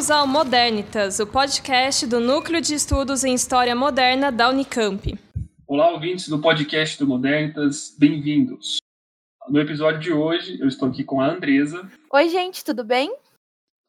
Bem-vindos 0.00 0.18
ao 0.18 0.26
Modernitas, 0.26 1.20
o 1.20 1.26
podcast 1.26 2.06
do 2.06 2.20
Núcleo 2.20 2.58
de 2.58 2.72
Estudos 2.72 3.22
em 3.22 3.34
História 3.34 3.76
Moderna 3.76 4.32
da 4.32 4.48
Unicamp. 4.48 5.14
Olá, 5.66 5.90
ouvintes 5.90 6.26
do 6.26 6.40
podcast 6.40 6.98
do 6.98 7.06
Modernitas, 7.06 7.94
bem-vindos. 7.98 8.78
No 9.46 9.60
episódio 9.60 10.00
de 10.00 10.10
hoje, 10.10 10.58
eu 10.58 10.68
estou 10.68 10.88
aqui 10.88 11.04
com 11.04 11.20
a 11.20 11.28
Andresa. 11.28 11.86
Oi, 12.14 12.30
gente, 12.30 12.64
tudo 12.64 12.82
bem? 12.82 13.14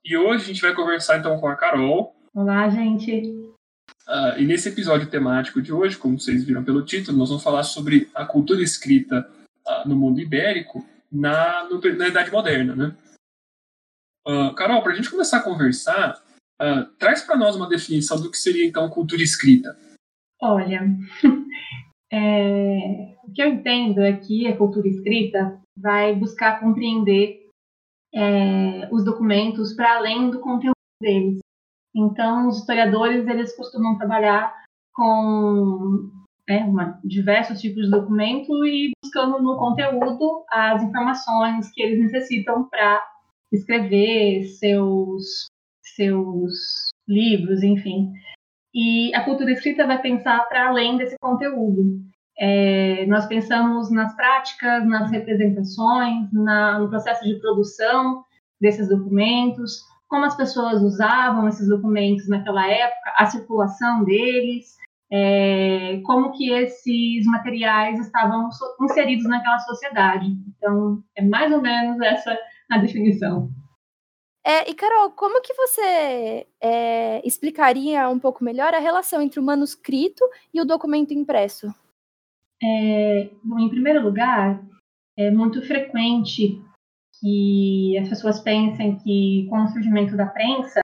E 0.04 0.18
hoje 0.18 0.44
a 0.44 0.48
gente 0.48 0.62
vai 0.62 0.76
conversar 0.76 1.18
então 1.18 1.40
com 1.40 1.48
a 1.48 1.56
Carol. 1.56 2.14
Olá, 2.36 2.68
gente. 2.68 3.22
Uh, 4.06 4.38
e 4.38 4.46
nesse 4.46 4.68
episódio 4.68 5.10
temático 5.10 5.62
de 5.62 5.72
hoje, 5.72 5.98
como 5.98 6.20
vocês 6.20 6.44
viram 6.44 6.62
pelo 6.62 6.84
título, 6.84 7.18
nós 7.18 7.30
vamos 7.30 7.44
falar 7.44 7.64
sobre 7.64 8.10
a 8.14 8.26
cultura 8.26 8.62
escrita 8.62 9.26
uh, 9.66 9.88
no 9.88 9.96
mundo 9.96 10.20
ibérico 10.20 10.86
na, 11.10 11.70
no, 11.70 11.80
na 11.96 12.10
Idade 12.10 12.30
Moderna, 12.30 12.76
né? 12.76 12.96
Uh, 14.28 14.54
Carol, 14.56 14.84
para 14.84 14.92
a 14.92 14.96
gente 14.96 15.10
começar 15.10 15.38
a 15.38 15.44
conversar, 15.44 16.22
uh, 16.62 16.86
traz 16.98 17.24
para 17.24 17.38
nós 17.38 17.56
uma 17.56 17.68
definição 17.68 18.22
do 18.22 18.30
que 18.30 18.38
seria 18.38 18.66
então 18.66 18.90
cultura 18.90 19.22
escrita. 19.22 19.76
Olha, 20.42 20.82
é, 22.12 23.16
o 23.24 23.32
que 23.32 23.42
eu 23.42 23.48
entendo 23.48 24.02
é 24.02 24.14
que 24.14 24.48
a 24.48 24.58
cultura 24.58 24.88
escrita 24.88 25.60
vai 25.78 26.16
buscar 26.16 26.60
compreender 26.60 27.48
é, 28.14 28.90
os 28.92 29.06
documentos 29.06 29.74
para 29.74 29.98
além 29.98 30.30
do 30.30 30.40
conteúdo 30.40 30.76
deles. 31.02 31.40
Então, 31.96 32.48
os 32.48 32.60
historiadores 32.60 33.28
eles 33.28 33.56
costumam 33.56 33.98
trabalhar 33.98 34.54
com 34.94 36.10
é, 36.48 36.58
uma, 36.58 37.00
diversos 37.04 37.60
tipos 37.62 37.86
de 37.86 37.92
documento 37.92 38.66
e 38.66 38.92
buscando 39.04 39.42
no 39.42 39.58
conteúdo 39.58 40.44
as 40.50 40.84
informações 40.84 41.72
que 41.72 41.82
eles 41.82 42.00
necessitam 42.00 42.68
para 42.70 43.11
escrever 43.52 44.44
seus, 44.44 45.48
seus 45.96 46.54
livros, 47.08 47.64
enfim. 47.64 48.12
E 48.74 49.14
a 49.14 49.24
cultura 49.24 49.52
escrita 49.52 49.86
vai 49.86 50.02
pensar 50.02 50.48
para 50.48 50.70
além 50.70 50.98
desse 50.98 51.18
conteúdo. 51.20 52.00
É, 52.40 53.06
nós 53.08 53.26
pensamos 53.28 53.92
nas 53.92 54.16
práticas, 54.16 54.88
nas 54.88 55.12
representações, 55.12 56.32
na, 56.32 56.80
no 56.80 56.90
processo 56.90 57.24
de 57.24 57.40
produção 57.40 58.24
desses 58.60 58.88
documentos, 58.88 59.82
como 60.08 60.26
as 60.26 60.36
pessoas 60.36 60.82
usavam 60.82 61.48
esses 61.48 61.68
documentos 61.68 62.28
naquela 62.28 62.68
época, 62.68 63.14
a 63.18 63.26
circulação 63.26 64.04
deles, 64.04 64.76
é, 65.12 66.02
como 66.06 66.32
que 66.32 66.52
esses 66.52 67.26
materiais 67.26 68.00
estavam 68.00 68.50
inseridos 68.82 69.26
naquela 69.26 69.60
sociedade. 69.60 70.28
Então, 70.58 71.04
é 71.16 71.22
mais 71.22 71.52
ou 71.52 71.62
menos 71.62 72.00
essa 72.02 72.38
a 72.72 72.78
definição. 72.78 73.52
É, 74.44 74.70
e 74.70 74.74
Carol, 74.74 75.12
como 75.12 75.42
que 75.42 75.54
você 75.54 76.48
é, 76.60 77.28
explicaria 77.28 78.10
um 78.10 78.18
pouco 78.18 78.44
melhor 78.44 78.74
a 78.74 78.80
relação 78.80 79.22
entre 79.22 79.40
o 79.40 79.44
manuscrito 79.44 80.24
e 80.52 80.60
o 80.60 80.66
documento 80.66 81.14
impresso? 81.14 81.74
É, 82.64 83.30
bom, 83.44 83.60
em 83.60 83.70
primeiro 83.70 84.02
lugar, 84.02 84.64
é 85.18 85.30
muito 85.30 85.62
frequente 85.62 86.60
que 87.20 87.98
as 88.00 88.10
pessoas 88.10 88.40
pensem 88.40 88.98
que 88.98 89.46
com 89.50 89.64
o 89.64 89.68
surgimento 89.68 90.18
da 90.18 90.26
prensa, 90.26 90.80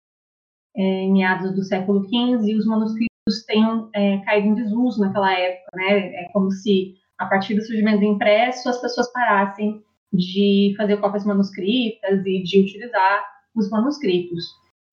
é, 0.75 0.81
em 0.81 1.13
meados 1.13 1.55
do 1.55 1.63
século 1.63 2.03
XV, 2.03 2.55
os 2.55 2.67
manuscritos 2.67 3.43
tenham 3.47 3.89
é, 3.93 4.19
caído 4.19 4.49
em 4.49 4.53
desuso 4.53 5.01
naquela 5.01 5.33
época, 5.33 5.69
né? 5.75 6.25
É 6.25 6.29
como 6.31 6.51
se 6.51 6.95
a 7.17 7.25
partir 7.25 7.55
do 7.55 7.63
surgimento 7.63 7.99
do 7.99 8.05
impresso 8.05 8.69
as 8.69 8.79
pessoas 8.79 9.11
parassem 9.11 9.83
de 10.11 10.73
fazer 10.77 10.97
cópias 10.97 11.25
manuscritas 11.25 12.25
e 12.25 12.43
de 12.43 12.61
utilizar 12.61 13.23
os 13.55 13.69
manuscritos. 13.69 14.43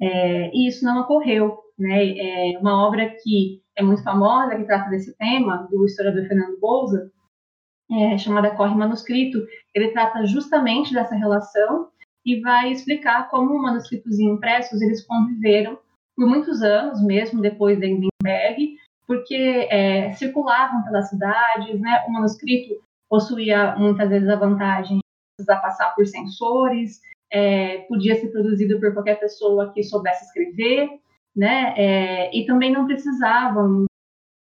É, 0.01 0.51
e 0.53 0.69
isso 0.69 0.85
não 0.85 1.03
ocorreu. 1.03 1.59
Né? 1.79 2.19
É 2.19 2.59
uma 2.59 2.87
obra 2.87 3.15
que 3.23 3.63
é 3.77 3.83
muito 3.83 4.03
famosa, 4.03 4.57
que 4.57 4.65
trata 4.65 4.91
desse 4.91 5.17
tema, 5.17 5.69
do 5.71 5.85
historiador 5.85 6.27
Fernando 6.27 6.59
Bolsa, 6.61 7.11
é, 7.91 8.19
chamada 8.19 8.55
Corre 8.55 8.75
Manuscrito. 8.75 9.39
Ele 9.75 9.89
trata 9.89 10.25
justamente 10.27 10.93
dessa 10.93 11.15
relação 11.15 11.89
e 12.25 12.41
vai 12.41 12.73
explicar 12.73 13.29
como 13.29 13.61
manuscritos 13.61 14.19
impressos 14.19 14.81
eles 14.81 15.07
conviveram 15.07 15.79
por 16.17 16.27
muitos 16.27 16.63
anos, 16.63 17.03
mesmo 17.03 17.43
depois 17.43 17.79
da 17.79 17.87
Hindenburg, 17.87 18.79
porque 19.07 19.69
é, 19.71 20.13
circulavam 20.13 20.83
pelas 20.85 21.11
cidades, 21.11 21.79
né? 21.81 22.05
O 22.09 22.13
manuscrito 22.13 22.81
possuía 23.11 23.77
muitas 23.77 24.09
vezes 24.09 24.29
a 24.29 24.37
vantagem 24.37 25.01
precisar 25.37 25.61
passar 25.61 25.95
por 25.95 26.07
sensores, 26.07 27.01
é, 27.31 27.79
podia 27.89 28.15
ser 28.15 28.29
produzido 28.29 28.79
por 28.79 28.93
qualquer 28.93 29.19
pessoa 29.19 29.73
que 29.73 29.83
soubesse 29.83 30.25
escrever, 30.27 30.89
né? 31.35 31.75
É, 31.77 32.37
e 32.37 32.47
também 32.47 32.73
não 32.73 32.87
precisavam 32.87 33.87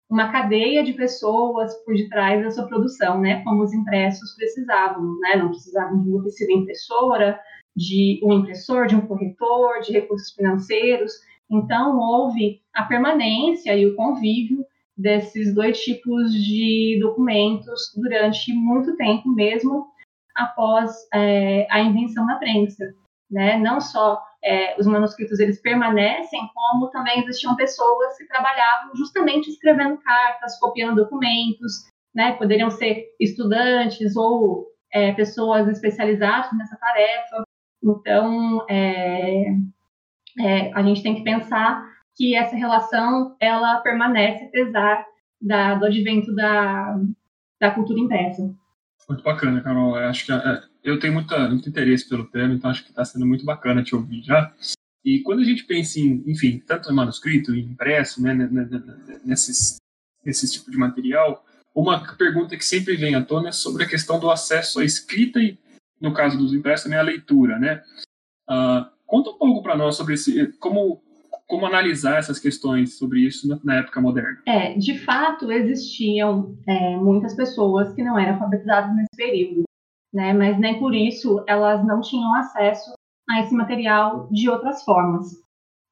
uma 0.08 0.30
cadeia 0.30 0.84
de 0.84 0.92
pessoas 0.92 1.74
por 1.84 1.94
detrás 1.94 2.44
da 2.44 2.50
sua 2.50 2.66
produção, 2.66 3.20
né? 3.20 3.42
Como 3.42 3.62
os 3.62 3.72
impressos 3.72 4.34
precisavam, 4.36 5.18
né? 5.20 5.36
Não 5.36 5.48
precisavam 5.48 6.02
de 6.02 6.10
uma 6.10 6.20
oficina 6.20 6.52
impressora, 6.52 7.40
de 7.74 8.20
um 8.22 8.32
impressor, 8.34 8.86
de 8.86 8.94
um 8.94 9.06
corretor, 9.06 9.80
de 9.80 9.92
recursos 9.92 10.32
financeiros. 10.32 11.12
Então 11.50 11.98
houve 11.98 12.60
a 12.74 12.84
permanência 12.84 13.74
e 13.74 13.86
o 13.86 13.96
convívio 13.96 14.64
desses 14.96 15.54
dois 15.54 15.80
tipos 15.80 16.32
de 16.32 16.98
documentos 17.00 17.92
durante 17.96 18.52
muito 18.52 18.96
tempo 18.96 19.30
mesmo 19.30 19.86
após 20.36 20.92
é, 21.12 21.66
a 21.70 21.80
invenção 21.80 22.26
da 22.26 22.36
prensa. 22.36 22.94
Né? 23.30 23.58
Não 23.58 23.80
só 23.80 24.22
é, 24.42 24.78
os 24.78 24.86
manuscritos 24.86 25.40
eles 25.40 25.60
permanecem, 25.60 26.48
como 26.54 26.88
também 26.90 27.20
existiam 27.20 27.56
pessoas 27.56 28.16
que 28.16 28.26
trabalhavam 28.28 28.94
justamente 28.94 29.50
escrevendo 29.50 29.98
cartas, 29.98 30.58
copiando 30.60 31.02
documentos, 31.02 31.90
né? 32.14 32.32
poderiam 32.32 32.70
ser 32.70 33.06
estudantes 33.20 34.16
ou 34.16 34.66
é, 34.92 35.12
pessoas 35.12 35.68
especializadas 35.68 36.56
nessa 36.56 36.76
tarefa. 36.76 37.42
Então, 37.82 38.64
é, 38.68 39.46
é, 40.38 40.72
a 40.72 40.82
gente 40.82 41.02
tem 41.02 41.14
que 41.14 41.24
pensar 41.24 41.84
que 42.16 42.34
essa 42.34 42.56
relação 42.56 43.36
ela 43.40 43.80
permanece 43.80 44.44
apesar 44.44 45.04
da, 45.40 45.74
do 45.74 45.84
advento 45.84 46.34
da, 46.34 46.98
da 47.60 47.70
cultura 47.70 48.00
impressa. 48.00 48.54
Muito 49.08 49.22
bacana, 49.22 49.62
Carol. 49.62 49.96
Eu 49.96 50.08
acho 50.08 50.26
que 50.26 50.32
é, 50.32 50.62
eu 50.82 50.98
tenho 50.98 51.12
muita, 51.12 51.48
muito 51.48 51.68
interesse 51.68 52.08
pelo 52.08 52.26
tema, 52.26 52.54
então 52.54 52.70
acho 52.70 52.82
que 52.82 52.90
está 52.90 53.04
sendo 53.04 53.26
muito 53.26 53.44
bacana 53.44 53.82
te 53.82 53.94
ouvir 53.94 54.22
já. 54.22 54.52
E 55.04 55.20
quando 55.22 55.40
a 55.40 55.44
gente 55.44 55.64
pensa 55.64 56.00
em, 56.00 56.24
enfim, 56.26 56.58
tanto 56.66 56.90
em 56.90 56.94
manuscrito, 56.94 57.54
em 57.54 57.60
impresso, 57.60 58.20
né, 58.20 58.34
nesses, 59.24 59.76
nesses 60.24 60.50
tipo 60.50 60.70
de 60.70 60.76
material, 60.76 61.44
uma 61.72 62.16
pergunta 62.16 62.56
que 62.56 62.64
sempre 62.64 62.96
vem 62.96 63.14
à 63.14 63.22
tona 63.22 63.50
é 63.50 63.52
sobre 63.52 63.84
a 63.84 63.88
questão 63.88 64.18
do 64.18 64.30
acesso 64.30 64.80
à 64.80 64.84
escrita 64.84 65.38
e, 65.38 65.56
no 66.00 66.12
caso 66.12 66.36
dos 66.36 66.52
impressos, 66.52 66.84
também 66.84 66.98
à 66.98 67.02
leitura, 67.02 67.58
né? 67.58 67.82
Uh, 68.48 68.86
conta 69.06 69.30
um 69.30 69.38
pouco 69.38 69.62
para 69.62 69.76
nós 69.76 69.94
sobre 69.94 70.14
esse, 70.14 70.48
como 70.58 71.02
como 71.46 71.66
analisar 71.66 72.18
essas 72.18 72.38
questões 72.38 72.98
sobre 72.98 73.20
isso 73.20 73.60
na, 73.64 73.76
época 73.76 74.00
moderna? 74.00 74.38
É, 74.46 74.74
de 74.74 74.98
fato, 74.98 75.50
existiam 75.52 76.56
é, 76.66 76.96
muitas 76.96 77.34
pessoas 77.34 77.92
que 77.94 78.02
não 78.02 78.18
eram 78.18 78.34
alfabetizadas 78.34 78.94
nesse 78.94 79.16
período, 79.16 79.62
né? 80.12 80.32
Mas 80.32 80.58
nem 80.58 80.78
por 80.78 80.94
isso 80.94 81.44
elas 81.46 81.84
não 81.86 82.00
tinham 82.00 82.34
acesso 82.34 82.92
a 83.28 83.40
esse 83.40 83.54
material 83.54 84.28
de 84.30 84.48
outras 84.48 84.82
formas. 84.84 85.26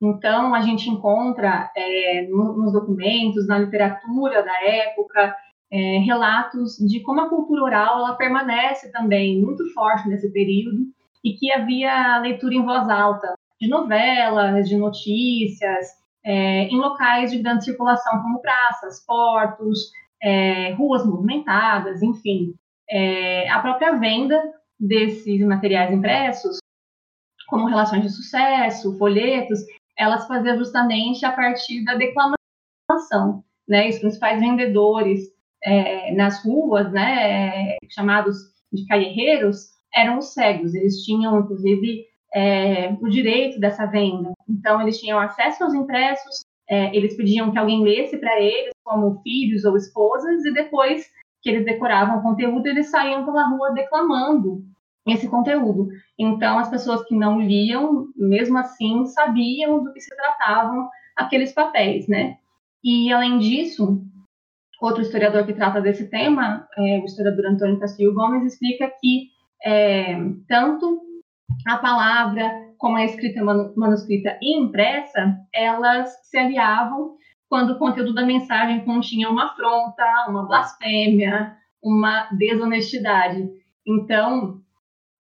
Então, 0.03 0.55
a 0.55 0.61
gente 0.61 0.91
encontra 0.91 1.71
é, 1.77 2.27
nos 2.27 2.73
documentos, 2.73 3.47
na 3.47 3.59
literatura 3.59 4.43
da 4.43 4.63
época, 4.63 5.35
é, 5.73 5.99
relatos 5.99 6.77
de 6.79 7.01
como 7.01 7.21
a 7.21 7.29
cultura 7.29 7.63
oral 7.63 7.99
ela 8.01 8.15
permanece 8.15 8.93
também 8.93 9.41
muito 9.41 9.73
forte 9.73 10.09
nesse 10.09 10.31
período 10.31 10.87
e 11.25 11.33
que 11.33 11.51
havia 11.51 12.19
leitura 12.19 12.55
em 12.55 12.65
voz 12.65 12.89
alta, 12.89 13.35
de 13.65 13.71
novelas, 13.71 14.69
de 14.69 14.77
notícias, 14.77 15.87
é, 16.23 16.65
em 16.65 16.77
locais 16.77 17.31
de 17.31 17.39
grande 17.39 17.65
circulação, 17.65 18.21
como 18.21 18.41
praças, 18.41 19.05
portos, 19.07 19.91
é, 20.23 20.73
ruas 20.75 21.05
movimentadas, 21.07 22.03
enfim. 22.03 22.55
É, 22.91 23.49
a 23.49 23.61
própria 23.61 23.99
venda 23.99 24.43
desses 24.79 25.41
materiais 25.47 25.93
impressos, 25.93 26.59
como 27.49 27.67
relações 27.67 28.03
de 28.03 28.11
sucesso, 28.11 28.99
folhetos, 28.99 29.61
elas 29.97 30.27
faziam 30.27 30.59
justamente 30.59 31.25
a 31.25 31.33
partir 31.33 31.85
da 31.85 31.95
declamação. 31.95 33.43
Né? 33.67 33.89
Os 33.89 33.99
principais 33.99 34.41
vendedores 34.41 35.21
é, 35.63 36.15
nas 36.15 36.45
ruas, 36.45 36.93
né, 36.93 37.77
chamados 37.89 38.37
de 38.71 38.87
caierreiros, 38.87 39.69
eram 39.95 40.19
os 40.19 40.35
cegos. 40.35 40.75
Eles 40.75 41.03
tinham, 41.03 41.41
inclusive, 41.41 42.05
é, 42.35 42.97
o 43.01 43.09
direito 43.09 43.61
dessa 43.61 43.87
venda. 43.87 44.33
Então, 44.49 44.81
eles 44.83 44.99
tinham 44.99 45.19
acesso 45.19 45.63
aos 45.63 45.75
impressos, 45.75 46.45
é, 46.69 46.95
eles 46.97 47.17
pediam 47.17 47.53
que 47.53 47.59
alguém 47.59 47.83
lesse 47.83 48.19
para 48.19 48.41
eles, 48.41 48.73
como 48.83 49.21
filhos 49.23 49.65
ou 49.65 49.77
esposas, 49.77 50.45
e 50.45 50.53
depois 50.53 51.07
que 51.41 51.51
eles 51.51 51.65
decoravam 51.65 52.19
o 52.19 52.23
conteúdo, 52.23 52.67
eles 52.67 52.91
saíam 52.91 53.25
pela 53.25 53.49
rua 53.49 53.73
declamando 53.73 54.65
esse 55.07 55.29
conteúdo. 55.29 55.89
Então, 56.19 56.59
as 56.59 56.71
pessoas 56.71 57.05
que 57.07 57.15
não 57.15 57.41
liam, 57.41 58.07
mesmo 58.17 58.59
assim, 58.59 59.05
sabiam 59.07 59.85
do 59.85 59.93
que 59.93 60.01
se 60.01 60.15
tratavam 60.17 60.89
aqueles 61.15 61.53
papéis, 61.53 62.09
né? 62.09 62.39
E, 62.83 63.13
além 63.13 63.39
disso, 63.39 64.03
outro 64.81 65.03
historiador 65.03 65.45
que 65.47 65.53
trata 65.53 65.81
desse 65.81 66.09
tema, 66.09 66.67
é, 66.77 66.99
o 66.99 67.05
historiador 67.05 67.47
Antônio 67.47 67.79
Castilho 67.79 68.15
Gomes, 68.15 68.45
explica 68.45 68.91
que 69.01 69.29
é, 69.63 70.17
tanto 70.49 71.01
a 71.67 71.79
palavra 71.79 72.51
como 72.79 72.97
a 72.97 73.05
escrita 73.05 73.43
manuscrita 73.43 74.39
e 74.43 74.59
impressa, 74.59 75.39
elas 75.55 76.11
se 76.29 76.37
aliavam 76.37 77.17
quando 77.49 77.71
o 77.71 77.79
conteúdo 77.79 78.13
da 78.13 78.27
mensagem 78.27 78.85
continha 78.85 79.31
uma 79.31 79.47
afronta, 79.47 80.05
uma 80.29 80.47
blasfêmia, 80.47 81.57
uma 81.83 82.29
desonestidade. 82.33 83.49
Então, 83.87 84.61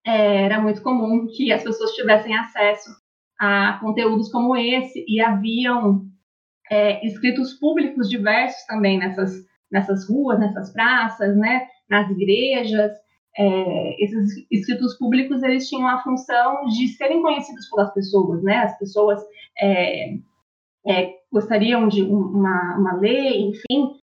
é, 0.06 0.42
era 0.42 0.60
muito 0.60 0.82
comum 0.82 1.26
que 1.26 1.52
as 1.52 1.62
pessoas 1.62 1.92
tivessem 1.92 2.36
acesso 2.36 2.90
a 3.38 3.78
conteúdos 3.80 4.30
como 4.30 4.56
esse 4.56 5.04
e 5.08 5.20
haviam 5.20 6.06
é, 6.70 7.06
escritos 7.06 7.54
públicos 7.54 8.08
diversos 8.08 8.64
também 8.66 8.98
nessas, 8.98 9.32
nessas 9.70 10.08
ruas, 10.08 10.38
nessas 10.38 10.72
praças, 10.72 11.36
né, 11.36 11.66
nas 11.88 12.10
igrejas. 12.10 12.92
É, 13.36 14.04
esses 14.04 14.46
escritos 14.50 14.96
públicos 14.96 15.42
eles 15.42 15.68
tinham 15.68 15.88
a 15.88 16.02
função 16.02 16.66
de 16.66 16.88
serem 16.88 17.20
conhecidos 17.20 17.68
pelas 17.68 17.92
pessoas, 17.92 18.42
né? 18.42 18.58
As 18.58 18.78
pessoas 18.78 19.20
é, 19.60 20.14
é, 20.86 21.14
gostariam 21.32 21.88
de 21.88 22.02
uma, 22.02 22.76
uma 22.78 22.94
lei, 22.94 23.48
enfim, 23.48 23.98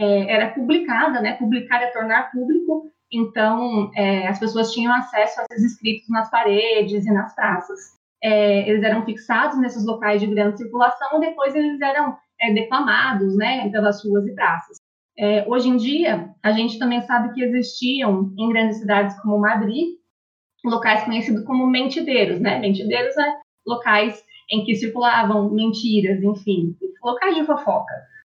é, 0.00 0.32
era 0.32 0.52
publicada, 0.52 1.20
né? 1.20 1.34
Publicar 1.34 1.82
é 1.82 1.92
tornar 1.92 2.32
público, 2.32 2.90
então 3.12 3.90
é, 3.94 4.26
as 4.26 4.38
pessoas 4.38 4.72
tinham 4.72 4.92
acesso 4.94 5.40
a 5.40 5.44
esses 5.52 5.74
escritos 5.74 6.08
nas 6.08 6.30
paredes 6.30 7.06
e 7.06 7.12
nas 7.12 7.34
praças. 7.34 7.78
É, 8.22 8.68
eles 8.68 8.82
eram 8.82 9.04
fixados 9.04 9.58
nesses 9.58 9.84
locais 9.84 10.20
de 10.20 10.26
grande 10.26 10.58
circulação 10.58 11.18
e 11.18 11.26
depois 11.26 11.54
eles 11.54 11.80
eram 11.80 12.16
é, 12.40 12.52
declamados, 12.52 13.36
né? 13.36 13.68
Pelas 13.70 14.04
ruas 14.04 14.26
e 14.26 14.34
praças. 14.34 14.79
É, 15.20 15.44
hoje 15.46 15.68
em 15.68 15.76
dia, 15.76 16.30
a 16.42 16.50
gente 16.50 16.78
também 16.78 17.02
sabe 17.02 17.34
que 17.34 17.42
existiam 17.42 18.32
em 18.38 18.48
grandes 18.48 18.78
cidades 18.78 19.20
como 19.20 19.38
Madrid 19.38 19.98
locais 20.64 21.04
conhecidos 21.04 21.44
como 21.44 21.66
mentideiros, 21.66 22.40
né? 22.40 22.58
Mentideiros 22.58 23.14
é 23.18 23.36
locais 23.66 24.24
em 24.50 24.64
que 24.64 24.74
circulavam 24.74 25.50
mentiras, 25.50 26.22
enfim, 26.22 26.74
locais 27.04 27.34
de 27.34 27.44
fofoca, 27.44 27.92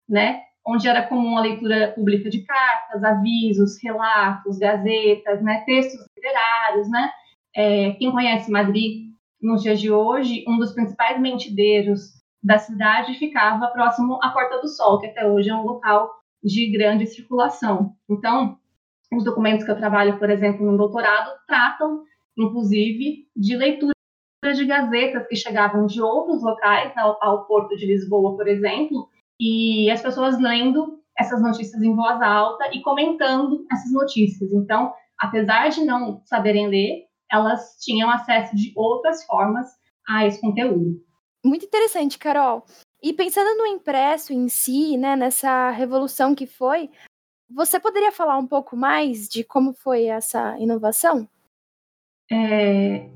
né? 0.09 0.41
Onde 0.67 0.89
era 0.89 1.07
comum 1.07 1.37
a 1.37 1.43
leitura 1.43 1.93
pública 1.93 2.31
de 2.31 2.45
cartas, 2.45 3.05
avisos, 3.05 3.77
relatos, 3.83 4.59
gazetas, 4.59 5.43
né? 5.43 5.63
Textos 5.67 6.01
literários, 6.17 6.91
né? 6.91 7.11
É, 7.55 7.91
quem 7.93 8.11
conhece 8.11 8.51
Madrid 8.51 9.11
nos 9.39 9.63
dias 9.63 9.79
de 9.79 9.93
hoje, 9.93 10.47
um 10.49 10.57
dos 10.57 10.73
principais 10.73 11.21
mentideiros 11.21 12.01
da 12.43 12.57
cidade 12.57 13.19
ficava 13.19 13.67
próximo 13.69 14.19
à 14.23 14.31
Porta 14.31 14.63
do 14.63 14.69
Sol, 14.69 14.99
que 14.99 15.09
até 15.09 15.27
hoje 15.27 15.51
é 15.51 15.55
um 15.55 15.65
local 15.65 16.20
de 16.43 16.71
grande 16.71 17.07
circulação. 17.07 17.95
Então, 18.09 18.59
os 19.13 19.25
documentos 19.25 19.65
que 19.65 19.71
eu 19.71 19.77
trabalho, 19.77 20.19
por 20.19 20.31
exemplo, 20.31 20.65
no 20.65 20.77
doutorado, 20.77 21.31
tratam, 21.47 22.05
inclusive, 22.37 23.27
de 23.37 23.57
leitura 23.57 23.93
de 24.55 24.65
gazetas 24.65 25.27
que 25.27 25.37
chegavam 25.37 25.87
de 25.87 26.01
outros 26.01 26.43
locais, 26.43 26.97
ao, 26.97 27.19
ao 27.23 27.47
Porto 27.47 27.77
de 27.77 27.87
Lisboa, 27.87 28.37
por 28.37 28.49
exemplo, 28.49 29.09
e 29.39 29.91
as 29.91 30.01
pessoas 30.01 30.41
lendo 30.41 31.01
essas 31.19 31.43
notícias 31.43 31.83
em 31.83 31.95
voz 31.95 32.21
alta 32.23 32.71
e 32.73 32.81
comentando 32.81 33.67
essas 33.71 33.93
notícias. 33.93 34.51
Então, 34.53 34.95
apesar 35.19 35.69
de 35.69 35.85
não 35.85 36.23
saberem 36.25 36.69
ler, 36.69 37.05
elas 37.31 37.77
tinham 37.81 38.11
acesso 38.11 38.57
de 38.57 38.73
outras 38.75 39.25
formas 39.25 39.69
a 40.09 40.27
esse 40.27 40.41
conteúdo. 40.41 41.03
Muito 41.45 41.67
interessante, 41.67 42.19
Carol. 42.19 42.65
E 43.03 43.13
pensando 43.13 43.57
no 43.57 43.67
impresso 43.67 44.33
em 44.33 44.49
si, 44.49 44.97
né, 44.97 45.17
nessa 45.17 45.71
revolução 45.71 46.35
que 46.35 46.47
foi, 46.47 46.91
você 47.51 47.81
poderia 47.81 48.13
falar 48.13 48.39
um 48.39 48.47
pouco 48.47 48.77
mais 48.77 49.29
de 49.29 49.43
como 49.43 49.73
foi 49.73 50.05
essa 50.05 50.59
inovação? 50.59 51.29
É, 52.31 53.11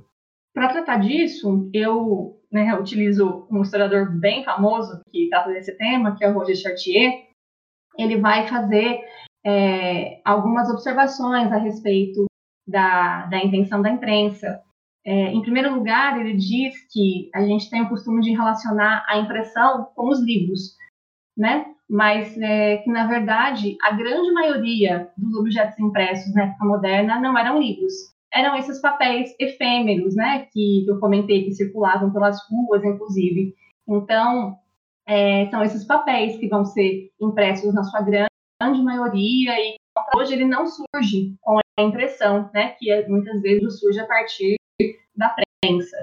para 0.55 0.73
tratar 0.73 0.99
disso, 0.99 1.69
eu 1.73 2.41
né, 2.51 2.75
utilizo 2.75 3.47
um 3.51 3.63
historiador 3.63 4.11
bem 4.11 4.45
famoso 4.45 5.03
que 5.11 5.29
trata 5.29 5.51
desse 5.51 5.77
tema, 5.77 6.17
que 6.17 6.25
é 6.25 6.31
o 6.31 6.33
Roger 6.33 6.57
Chartier. 6.57 7.29
Ele 7.99 8.21
vai 8.21 8.49
fazer 8.49 9.01
é, 9.45 10.21
algumas 10.25 10.71
observações 10.71 11.53
a 11.53 11.59
respeito 11.59 12.25
da, 12.67 13.27
da 13.27 13.45
invenção 13.45 13.83
da 13.83 13.91
imprensa. 13.91 14.63
É, 15.07 15.33
em 15.33 15.43
primeiro 15.43 15.75
lugar, 15.75 16.19
ele 16.19 16.35
diz 16.35 16.75
que 16.91 17.31
a 17.35 17.45
gente 17.45 17.69
tem 17.69 17.83
o 17.83 17.89
costume 17.89 18.23
de 18.23 18.31
relacionar 18.31 19.05
a 19.07 19.19
impressão 19.19 19.89
com 19.95 20.09
os 20.09 20.21
livros, 20.21 20.77
né? 21.37 21.67
Mas 21.89 22.37
é, 22.39 22.79
que, 22.79 22.91
na 22.91 23.07
verdade, 23.07 23.77
a 23.83 23.93
grande 23.93 24.33
maioria 24.33 25.11
dos 25.19 25.35
objetos 25.37 25.79
impressos 25.79 26.35
na 26.35 26.45
época 26.45 26.65
moderna 26.65 27.21
não 27.21 27.37
eram 27.37 27.61
livros, 27.61 27.93
eram 28.33 28.57
esses 28.57 28.81
papéis 28.81 29.35
efêmeros, 29.39 30.17
né, 30.17 30.49
que 30.51 30.87
eu 30.89 30.99
comentei, 30.99 31.45
que 31.45 31.53
circulavam 31.53 32.11
pelas 32.11 32.39
ruas, 32.51 32.83
inclusive. 32.83 33.55
Então, 33.87 34.59
é, 35.07 35.47
são 35.51 35.63
esses 35.63 35.85
papéis 35.85 36.37
que 36.39 36.49
vão 36.49 36.65
ser 36.65 37.11
impressos 37.21 37.75
na 37.75 37.85
sua 37.85 38.01
grande 38.01 38.83
maioria 38.83 39.53
e 39.61 39.77
hoje 40.17 40.33
ele 40.33 40.47
não 40.47 40.67
surge 40.67 41.35
com 41.43 41.59
a 41.59 41.83
impressão, 41.83 42.51
né, 42.55 42.71
que 42.79 42.91
é, 42.91 43.07
muitas 43.07 43.41
vezes 43.43 43.79
surge 43.79 44.01
a 44.01 44.07
partir 44.07 44.57
da 45.17 45.35
prensa. 45.61 45.97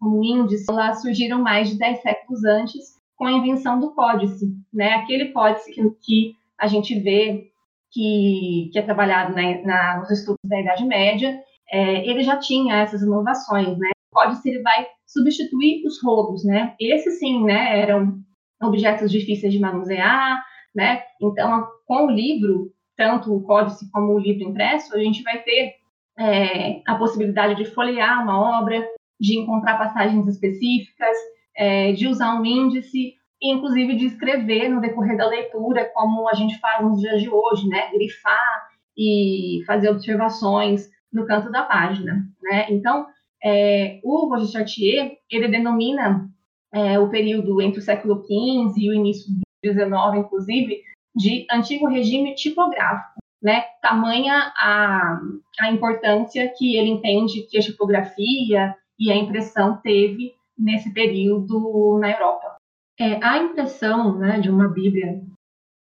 Como 0.00 0.24
índice, 0.24 0.64
elas 0.68 1.02
surgiram 1.02 1.42
mais 1.42 1.68
de 1.68 1.78
10 1.78 2.00
séculos 2.00 2.44
antes 2.44 2.96
com 3.16 3.26
a 3.26 3.32
invenção 3.32 3.80
do 3.80 3.94
códice, 3.94 4.46
né, 4.72 4.94
aquele 4.94 5.32
códice 5.32 5.72
que, 5.72 5.90
que 6.02 6.36
a 6.58 6.66
gente 6.66 6.98
vê 7.00 7.50
que, 7.90 8.68
que 8.72 8.78
é 8.78 8.82
trabalhado 8.82 9.34
na, 9.34 9.62
na, 9.62 10.00
nos 10.00 10.10
estudos 10.10 10.40
da 10.44 10.60
Idade 10.60 10.84
Média 10.84 11.42
é, 11.70 12.08
ele 12.08 12.22
já 12.22 12.36
tinha 12.36 12.76
essas 12.76 13.02
inovações, 13.02 13.76
né? 13.78 13.90
O 14.12 14.14
códice 14.14 14.48
ele 14.48 14.62
vai 14.62 14.86
substituir 15.06 15.84
os 15.86 16.02
rolos, 16.02 16.44
né? 16.44 16.74
Esses 16.80 17.18
sim, 17.18 17.44
né, 17.44 17.80
eram 17.80 18.20
objetos 18.62 19.10
difíceis 19.10 19.52
de 19.52 19.58
manusear, 19.58 20.42
né? 20.74 21.02
Então, 21.20 21.66
com 21.86 22.06
o 22.06 22.10
livro, 22.10 22.72
tanto 22.96 23.34
o 23.34 23.42
códice 23.42 23.90
como 23.90 24.14
o 24.14 24.18
livro 24.18 24.48
impresso, 24.48 24.94
a 24.94 24.98
gente 24.98 25.22
vai 25.22 25.42
ter 25.42 25.75
é, 26.18 26.82
a 26.86 26.94
possibilidade 26.96 27.56
de 27.56 27.64
folhear 27.64 28.22
uma 28.22 28.60
obra, 28.60 28.86
de 29.20 29.38
encontrar 29.38 29.78
passagens 29.78 30.26
específicas, 30.26 31.16
é, 31.56 31.92
de 31.92 32.06
usar 32.06 32.34
um 32.34 32.44
índice, 32.44 33.14
e 33.40 33.52
inclusive 33.52 33.96
de 33.96 34.06
escrever 34.06 34.68
no 34.68 34.80
decorrer 34.80 35.16
da 35.16 35.28
leitura, 35.28 35.90
como 35.94 36.28
a 36.28 36.34
gente 36.34 36.58
faz 36.58 36.82
nos 36.82 37.00
dias 37.00 37.20
de 37.20 37.28
hoje, 37.28 37.68
né? 37.68 37.90
Grifar 37.92 38.68
e 38.96 39.62
fazer 39.66 39.90
observações 39.90 40.90
no 41.12 41.26
canto 41.26 41.50
da 41.50 41.62
página, 41.62 42.26
né? 42.42 42.66
Então, 42.70 43.06
é, 43.44 44.00
o 44.02 44.28
Roger 44.28 44.48
Chartier, 44.48 45.18
ele 45.30 45.48
denomina 45.48 46.28
é, 46.72 46.98
o 46.98 47.10
período 47.10 47.60
entre 47.60 47.78
o 47.78 47.82
século 47.82 48.22
XV 48.24 48.74
e 48.78 48.90
o 48.90 48.94
início 48.94 49.30
do 49.32 49.72
XIX, 49.72 50.24
inclusive, 50.24 50.82
de 51.14 51.46
antigo 51.50 51.86
regime 51.88 52.34
tipográfico, 52.34 53.15
né? 53.46 53.62
Tamanha 53.80 54.52
a, 54.56 55.20
a 55.60 55.70
importância 55.70 56.52
que 56.58 56.76
ele 56.76 56.90
entende 56.90 57.46
que 57.48 57.56
a 57.56 57.60
tipografia 57.60 58.74
e 58.98 59.08
a 59.08 59.14
impressão 59.14 59.76
teve 59.76 60.34
nesse 60.58 60.92
período 60.92 61.96
na 62.00 62.10
Europa. 62.10 62.56
É, 62.98 63.24
a 63.24 63.38
impressão 63.38 64.18
né, 64.18 64.40
de 64.40 64.50
uma 64.50 64.66
Bíblia 64.66 65.22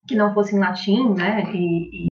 que 0.07 0.15
não 0.15 0.33
fosse 0.33 0.55
em 0.55 0.59
latim, 0.59 1.13
né, 1.13 1.43
e, 1.53 2.05
e 2.05 2.07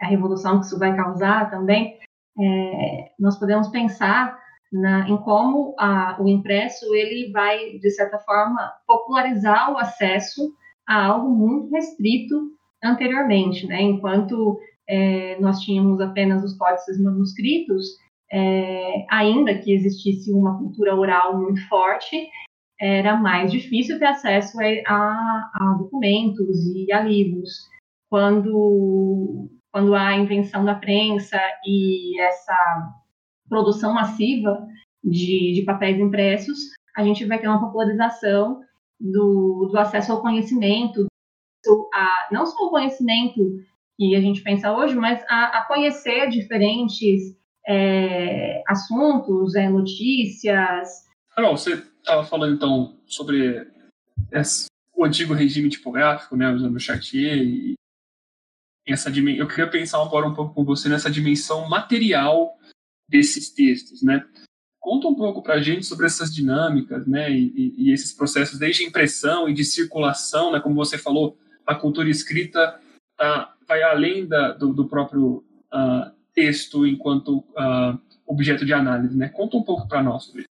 a 0.00 0.06
revolução 0.06 0.60
que 0.60 0.66
isso 0.66 0.78
vai 0.78 0.94
causar 0.94 1.50
também, 1.50 1.98
é, 2.38 3.10
nós 3.18 3.36
podemos 3.36 3.66
pensar 3.66 4.38
na, 4.72 5.08
em 5.08 5.16
como 5.16 5.74
a, 5.80 6.16
o 6.22 6.28
impresso 6.28 6.94
ele 6.94 7.32
vai, 7.32 7.76
de 7.78 7.90
certa 7.90 8.20
forma, 8.20 8.72
popularizar 8.86 9.72
o 9.72 9.78
acesso 9.78 10.54
a 10.86 11.06
algo 11.06 11.28
muito 11.28 11.72
restrito 11.72 12.52
anteriormente, 12.84 13.66
né? 13.66 13.82
Enquanto 13.82 14.60
é, 14.88 15.38
nós 15.40 15.60
tínhamos 15.60 16.00
apenas 16.00 16.44
os 16.44 16.56
códices 16.56 17.00
manuscritos, 17.02 17.86
é, 18.32 19.06
ainda 19.10 19.56
que 19.58 19.72
existisse 19.72 20.32
uma 20.32 20.58
cultura 20.58 20.94
oral 20.94 21.40
muito 21.40 21.66
forte, 21.68 22.28
era 22.80 23.16
mais 23.16 23.50
difícil 23.50 23.98
ter 23.98 24.06
acesso 24.06 24.58
a, 24.86 25.50
a 25.54 25.76
documentos 25.78 26.66
e 26.74 26.92
a 26.92 27.00
livros. 27.00 27.50
Quando 28.10 29.48
quando 29.72 29.94
há 29.94 30.08
a 30.08 30.16
invenção 30.16 30.64
da 30.64 30.74
prensa 30.74 31.38
e 31.66 32.18
essa 32.18 32.56
produção 33.46 33.92
massiva 33.92 34.66
de, 35.04 35.52
de 35.52 35.62
papéis 35.66 36.00
impressos, 36.00 36.56
a 36.96 37.04
gente 37.04 37.26
vai 37.26 37.38
ter 37.38 37.46
uma 37.46 37.60
popularização 37.60 38.62
do, 38.98 39.68
do 39.70 39.78
acesso 39.78 40.12
ao 40.12 40.22
conhecimento, 40.22 41.06
a, 41.92 42.28
não 42.32 42.46
só 42.46 42.56
o 42.66 42.70
conhecimento 42.70 43.38
que 43.96 44.14
a 44.14 44.20
gente 44.20 44.42
pensa 44.42 44.72
hoje, 44.72 44.94
mas 44.94 45.22
a, 45.28 45.58
a 45.58 45.66
conhecer 45.66 46.28
diferentes 46.28 47.36
é, 47.66 48.62
assuntos, 48.68 49.54
é, 49.54 49.68
notícias. 49.68 51.06
Carol, 51.34 51.56
você 51.56 51.74
estava 51.74 52.24
falando 52.24 52.54
então 52.54 52.98
sobre 53.06 53.66
esse, 54.32 54.66
o 54.94 55.04
antigo 55.04 55.34
regime 55.34 55.68
tipográfico, 55.68 56.36
né, 56.36 56.50
usando 56.50 56.76
o 56.76 56.80
Chartier 56.80 57.38
e 57.38 57.74
essa 58.88 59.10
eu 59.10 59.48
queria 59.48 59.68
pensar 59.68 60.00
agora 60.00 60.28
um 60.28 60.34
pouco 60.34 60.54
com 60.54 60.64
você 60.64 60.88
nessa 60.88 61.10
dimensão 61.10 61.68
material 61.68 62.56
desses 63.08 63.50
textos, 63.50 64.00
né? 64.00 64.24
Conta 64.78 65.08
um 65.08 65.14
pouco 65.16 65.42
para 65.42 65.54
a 65.54 65.60
gente 65.60 65.84
sobre 65.84 66.06
essas 66.06 66.32
dinâmicas, 66.32 67.04
né, 67.04 67.28
e, 67.32 67.74
e, 67.76 67.92
esses 67.92 68.12
processos 68.12 68.56
desde 68.56 68.84
impressão 68.84 69.48
e 69.48 69.52
de 69.52 69.64
circulação, 69.64 70.52
né, 70.52 70.60
como 70.60 70.76
você 70.76 70.96
falou, 70.96 71.36
a 71.66 71.74
cultura 71.74 72.08
escrita 72.08 72.80
tá, 73.16 73.54
vai 73.66 73.82
além 73.82 74.26
da, 74.26 74.52
do, 74.52 74.72
do, 74.72 74.88
próprio 74.88 75.44
uh, 75.72 76.10
texto 76.34 76.86
enquanto 76.86 77.38
uh, 77.38 77.98
objeto 78.26 78.64
de 78.64 78.72
análise, 78.72 79.16
né? 79.16 79.28
Conta 79.28 79.56
um 79.56 79.62
pouco 79.62 79.88
para 79.88 80.02
nós 80.02 80.24
sobre 80.24 80.42
isso. 80.42 80.48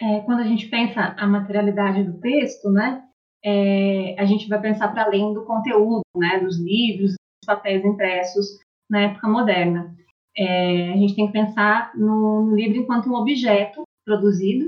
É, 0.00 0.20
quando 0.20 0.40
a 0.40 0.44
gente 0.44 0.68
pensa 0.68 1.14
a 1.16 1.26
materialidade 1.26 2.02
do 2.02 2.18
texto, 2.18 2.70
né, 2.70 3.04
é, 3.44 4.16
a 4.18 4.24
gente 4.24 4.48
vai 4.48 4.60
pensar 4.60 4.88
para 4.88 5.04
além 5.04 5.32
do 5.32 5.44
conteúdo, 5.44 6.02
né, 6.16 6.40
dos 6.40 6.58
livros, 6.58 7.10
dos 7.10 7.46
papéis 7.46 7.84
impressos 7.84 8.58
na 8.88 9.02
época 9.02 9.28
moderna. 9.28 9.94
É, 10.36 10.92
a 10.92 10.96
gente 10.96 11.14
tem 11.14 11.26
que 11.26 11.32
pensar 11.32 11.92
no, 11.94 12.54
livro 12.54 12.78
enquanto 12.78 13.08
um 13.08 13.14
objeto 13.14 13.82
produzido 14.04 14.66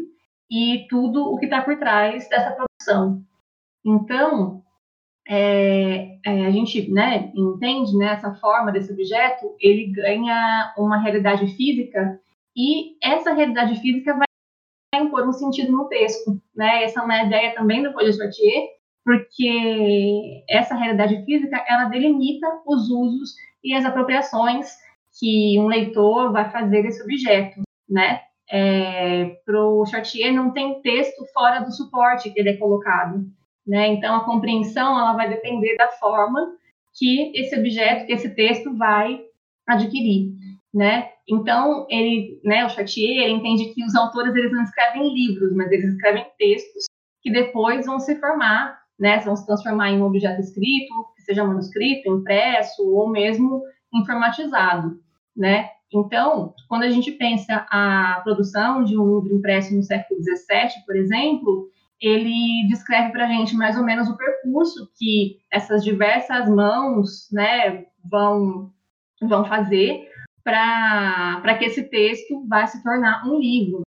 e 0.50 0.86
tudo 0.88 1.32
o 1.32 1.38
que 1.38 1.46
está 1.46 1.62
por 1.62 1.78
trás 1.78 2.28
dessa 2.28 2.52
produção. 2.52 3.22
Então, 3.84 4.63
é, 5.28 6.18
é, 6.24 6.46
a 6.46 6.50
gente 6.50 6.90
né, 6.90 7.32
entende 7.34 7.96
né, 7.96 8.12
essa 8.12 8.34
forma 8.34 8.70
desse 8.70 8.92
objeto, 8.92 9.54
ele 9.60 9.92
ganha 9.92 10.74
uma 10.76 10.98
realidade 10.98 11.46
física 11.56 12.20
e 12.56 12.96
essa 13.02 13.32
realidade 13.32 13.80
física 13.80 14.14
vai 14.14 14.26
impor 15.00 15.26
um 15.26 15.32
sentido 15.32 15.72
no 15.72 15.88
texto. 15.88 16.40
Né? 16.54 16.84
Essa 16.84 17.00
é 17.00 17.02
uma 17.02 17.22
ideia 17.24 17.54
também 17.54 17.82
do 17.82 17.92
Paul 17.92 18.12
Chartier, 18.12 18.68
porque 19.04 20.44
essa 20.48 20.74
realidade 20.74 21.24
física 21.24 21.62
ela 21.68 21.84
delimita 21.86 22.46
os 22.66 22.88
usos 22.90 23.34
e 23.62 23.74
as 23.74 23.84
apropriações 23.84 24.72
que 25.18 25.58
um 25.58 25.66
leitor 25.66 26.32
vai 26.32 26.50
fazer 26.50 26.82
desse 26.82 27.02
objeto, 27.02 27.60
né? 27.88 28.20
É, 28.50 29.36
Para 29.44 29.64
o 29.64 29.86
Chartier 29.86 30.32
não 30.32 30.52
tem 30.52 30.80
texto 30.82 31.24
fora 31.32 31.60
do 31.60 31.72
suporte 31.72 32.30
que 32.30 32.40
ele 32.40 32.50
é 32.50 32.56
colocado, 32.56 33.24
né? 33.66 33.88
Então 33.88 34.16
a 34.16 34.24
compreensão 34.24 34.98
ela 34.98 35.14
vai 35.14 35.28
depender 35.28 35.76
da 35.76 35.88
forma 35.88 36.56
que 36.94 37.32
esse 37.34 37.58
objeto, 37.58 38.06
que 38.06 38.12
esse 38.12 38.34
texto 38.34 38.76
vai 38.76 39.20
adquirir, 39.66 40.32
né? 40.72 41.10
Então 41.28 41.86
ele, 41.88 42.40
né, 42.44 42.64
o 42.64 42.68
Chartier, 42.68 43.24
ele 43.24 43.34
entende 43.34 43.72
que 43.72 43.84
os 43.84 43.94
autores 43.94 44.34
eles 44.34 44.52
não 44.52 44.62
escrevem 44.62 45.12
livros, 45.14 45.54
mas 45.54 45.70
eles 45.72 45.94
escrevem 45.94 46.26
textos 46.38 46.84
que 47.22 47.32
depois 47.32 47.86
vão 47.86 47.98
se 47.98 48.16
formar, 48.16 48.78
né? 48.98 49.18
Vão 49.20 49.36
se 49.36 49.46
transformar 49.46 49.90
em 49.90 50.00
um 50.00 50.04
objeto 50.04 50.40
escrito, 50.40 50.92
que 51.16 51.22
seja 51.22 51.44
manuscrito, 51.44 52.10
impresso 52.10 52.82
ou 52.86 53.08
mesmo 53.08 53.62
informatizado 53.92 55.02
né? 55.36 55.68
Então, 55.92 56.54
quando 56.68 56.82
a 56.82 56.90
gente 56.90 57.12
pensa 57.12 57.66
a 57.70 58.20
produção 58.24 58.84
de 58.84 58.98
um 58.98 59.20
livro 59.20 59.36
impresso 59.36 59.74
no 59.74 59.82
século 59.82 60.20
XVII, 60.22 60.84
por 60.84 60.96
exemplo, 60.96 61.68
ele 62.06 62.66
descreve 62.68 63.12
para 63.12 63.24
a 63.24 63.28
gente 63.28 63.56
mais 63.56 63.76
ou 63.76 63.84
menos 63.84 64.08
o 64.08 64.16
percurso 64.16 64.90
que 64.96 65.38
essas 65.50 65.82
diversas 65.82 66.48
mãos, 66.48 67.28
né, 67.32 67.86
vão 68.04 68.72
vão 69.22 69.44
fazer 69.44 70.06
para 70.44 71.56
que 71.58 71.64
esse 71.64 71.84
texto 71.84 72.46
vá 72.46 72.66
se 72.66 72.82
tornar 72.82 73.26
um 73.26 73.38
livro, 73.38 73.80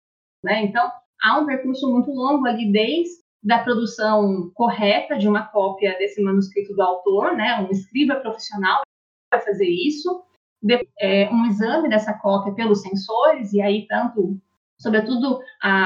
né? 0.44 0.62
Então, 0.62 0.88
há 1.20 1.38
um 1.38 1.46
percurso 1.46 1.90
muito 1.90 2.10
longo 2.12 2.46
ali 2.46 2.70
desde 2.70 3.24
da 3.42 3.58
produção 3.58 4.50
correta 4.54 5.18
de 5.18 5.28
uma 5.28 5.46
cópia 5.46 5.98
desse 5.98 6.22
manuscrito 6.22 6.74
do 6.74 6.82
autor, 6.82 7.36
né? 7.36 7.60
Um 7.60 7.70
escriba 7.70 8.16
profissional 8.16 8.82
vai 9.30 9.40
fazer 9.42 9.68
isso, 9.68 10.22
de, 10.62 10.88
é, 10.98 11.28
um 11.30 11.46
exame 11.46 11.88
dessa 11.88 12.14
cópia 12.14 12.54
pelos 12.54 12.80
sensores, 12.80 13.52
e 13.52 13.60
aí 13.60 13.86
tanto, 13.86 14.40
sobretudo 14.78 15.40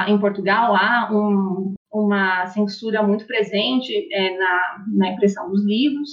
em 0.08 0.18
Portugal, 0.18 0.74
há 0.74 1.08
um, 1.12 1.74
uma 1.92 2.46
censura 2.46 3.02
muito 3.02 3.26
presente 3.26 4.08
é, 4.12 4.36
na, 4.36 4.84
na 4.88 5.08
impressão 5.10 5.50
dos 5.50 5.64
livros. 5.64 6.08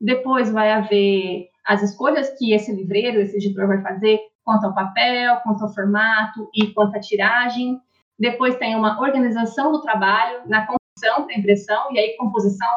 Depois 0.00 0.50
vai 0.50 0.72
haver 0.72 1.48
as 1.66 1.82
escolhas 1.82 2.36
que 2.38 2.52
esse 2.52 2.74
livreiro, 2.74 3.20
esse 3.20 3.36
editor 3.36 3.66
vai 3.66 3.82
fazer 3.82 4.20
quanto 4.44 4.66
ao 4.66 4.74
papel, 4.74 5.36
quanto 5.42 5.62
ao 5.62 5.74
formato 5.74 6.48
e 6.54 6.68
quanto 6.68 6.96
à 6.96 7.00
tiragem. 7.00 7.78
Depois 8.18 8.56
tem 8.56 8.74
uma 8.74 9.00
organização 9.00 9.72
do 9.72 9.82
trabalho 9.82 10.40
na 10.46 10.66
composição 10.66 11.26
para 11.26 11.38
impressão, 11.38 11.92
e 11.92 11.98
aí 11.98 12.16
composição, 12.16 12.68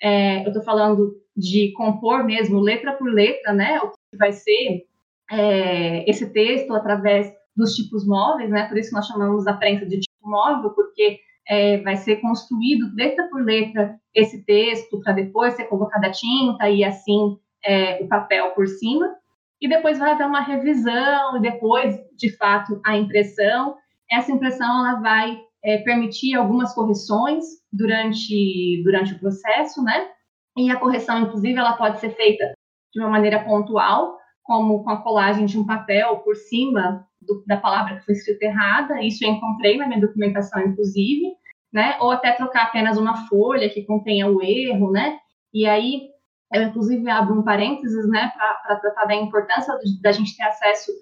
é, 0.00 0.42
eu 0.42 0.48
estou 0.48 0.62
falando 0.62 1.16
de 1.36 1.72
compor 1.72 2.24
mesmo 2.24 2.60
letra 2.60 2.92
por 2.92 3.10
letra, 3.10 3.52
né, 3.52 3.80
o 3.80 3.90
que 3.90 4.18
vai 4.18 4.32
ser 4.32 4.84
é, 5.30 6.08
esse 6.08 6.30
texto 6.32 6.74
através 6.74 7.32
dos 7.56 7.74
tipos 7.74 8.06
móveis, 8.06 8.50
né? 8.50 8.66
Por 8.68 8.78
isso 8.78 8.94
nós 8.94 9.06
chamamos 9.06 9.46
a 9.46 9.54
prensa 9.54 9.86
de 9.86 10.00
tipo 10.00 10.28
móvel, 10.28 10.70
porque 10.70 11.20
é, 11.48 11.78
vai 11.78 11.96
ser 11.96 12.16
construído 12.16 12.94
letra 12.94 13.28
por 13.28 13.44
letra 13.44 13.98
esse 14.14 14.44
texto 14.44 15.00
para 15.02 15.12
depois 15.12 15.54
ser 15.54 15.64
colocada 15.64 16.06
a 16.06 16.12
tinta 16.12 16.68
e 16.68 16.84
assim 16.84 17.36
é, 17.64 18.02
o 18.02 18.08
papel 18.08 18.50
por 18.50 18.66
cima. 18.66 19.14
E 19.60 19.68
depois 19.68 19.98
vai 19.98 20.12
haver 20.12 20.26
uma 20.26 20.40
revisão 20.40 21.36
e 21.36 21.40
depois, 21.40 21.96
de 22.16 22.36
fato, 22.36 22.80
a 22.84 22.96
impressão. 22.96 23.76
Essa 24.10 24.32
impressão 24.32 24.66
ela 24.66 25.00
vai 25.00 25.40
é, 25.64 25.78
permitir 25.78 26.34
algumas 26.34 26.74
correções 26.74 27.44
durante 27.72 28.82
durante 28.82 29.14
o 29.14 29.18
processo, 29.18 29.82
né? 29.82 30.08
E 30.56 30.70
a 30.70 30.76
correção, 30.76 31.20
inclusive, 31.20 31.58
ela 31.58 31.74
pode 31.74 32.00
ser 32.00 32.10
feita 32.10 32.52
de 32.92 33.00
uma 33.00 33.08
maneira 33.08 33.42
pontual, 33.44 34.18
como 34.42 34.82
com 34.82 34.90
a 34.90 35.02
colagem 35.02 35.46
de 35.46 35.58
um 35.58 35.64
papel 35.64 36.18
por 36.18 36.34
cima 36.36 37.06
do, 37.26 37.44
da 37.46 37.56
palavra 37.56 37.96
que 37.96 38.04
foi 38.04 38.14
escrita 38.14 38.46
errada, 38.46 39.02
isso 39.02 39.24
eu 39.24 39.30
encontrei 39.30 39.76
na 39.76 39.86
minha 39.86 40.00
documentação, 40.00 40.60
inclusive, 40.62 41.34
né? 41.72 41.96
Ou 42.00 42.10
até 42.10 42.32
trocar 42.32 42.64
apenas 42.64 42.98
uma 42.98 43.26
folha 43.28 43.70
que 43.70 43.84
contenha 43.84 44.28
o 44.28 44.42
erro, 44.42 44.90
né? 44.90 45.18
E 45.52 45.66
aí, 45.66 46.08
eu 46.52 46.62
inclusive 46.62 47.08
abro 47.08 47.38
um 47.38 47.42
parênteses, 47.42 48.08
né, 48.08 48.30
para 48.36 48.76
tratar 48.76 49.06
da 49.06 49.14
importância 49.14 49.74
da 50.02 50.12
gente 50.12 50.36
ter 50.36 50.44
acesso 50.44 50.92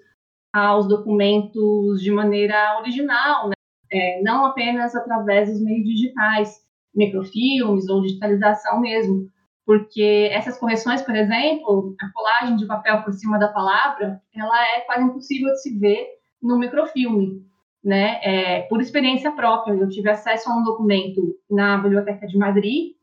aos 0.53 0.87
documentos 0.87 2.01
de 2.01 2.11
maneira 2.11 2.77
original, 2.79 3.49
né? 3.49 3.53
É, 3.93 4.21
não 4.21 4.45
apenas 4.45 4.95
através 4.95 5.49
dos 5.49 5.61
meios 5.61 5.83
digitais, 5.83 6.61
microfilmes 6.95 7.89
ou 7.89 8.01
digitalização 8.01 8.79
mesmo, 8.79 9.29
porque 9.65 10.29
essas 10.31 10.57
correções, 10.57 11.01
por 11.01 11.15
exemplo, 11.15 11.95
a 11.99 12.11
colagem 12.11 12.55
de 12.55 12.65
papel 12.65 13.03
por 13.03 13.13
cima 13.13 13.37
da 13.37 13.47
palavra, 13.47 14.21
ela 14.35 14.67
é 14.75 14.81
quase 14.81 15.03
impossível 15.03 15.51
de 15.51 15.61
se 15.61 15.77
ver 15.77 16.07
no 16.41 16.57
microfilme, 16.57 17.45
né? 17.83 18.19
É, 18.23 18.61
por 18.63 18.81
experiência 18.81 19.31
própria, 19.31 19.73
eu 19.73 19.89
tive 19.89 20.09
acesso 20.09 20.49
a 20.49 20.55
um 20.55 20.63
documento 20.63 21.35
na 21.49 21.77
Biblioteca 21.77 22.27
de 22.27 22.37
Madrid 22.37 22.93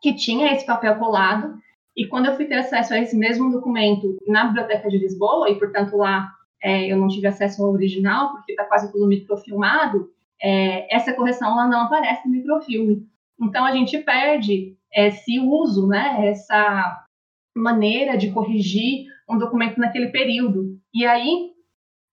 que 0.00 0.14
tinha 0.14 0.52
esse 0.52 0.64
papel 0.64 0.96
colado, 0.96 1.58
e 1.96 2.06
quando 2.06 2.26
eu 2.26 2.36
fui 2.36 2.44
ter 2.44 2.58
acesso 2.58 2.94
a 2.94 2.98
esse 3.00 3.16
mesmo 3.16 3.50
documento 3.50 4.16
na 4.26 4.44
Biblioteca 4.44 4.88
de 4.88 4.98
Lisboa, 4.98 5.50
e 5.50 5.58
portanto 5.58 5.96
lá 5.96 6.30
é, 6.62 6.86
eu 6.86 6.96
não 6.96 7.08
tive 7.08 7.26
acesso 7.26 7.64
ao 7.64 7.72
original, 7.72 8.30
porque 8.30 8.52
está 8.52 8.64
quase 8.64 8.92
tudo 8.92 9.08
microfilmado, 9.08 10.08
é, 10.40 10.94
essa 10.94 11.12
correção 11.12 11.50
ela 11.50 11.66
não 11.66 11.82
aparece 11.82 12.28
no 12.28 12.32
microfilme. 12.32 13.04
Então 13.40 13.64
a 13.64 13.72
gente 13.72 13.98
perde 13.98 14.77
esse 14.92 15.38
uso, 15.38 15.86
né, 15.86 16.28
essa 16.28 17.04
maneira 17.56 18.16
de 18.16 18.30
corrigir 18.30 19.06
um 19.28 19.38
documento 19.38 19.78
naquele 19.78 20.08
período. 20.08 20.78
E 20.94 21.06
aí 21.06 21.52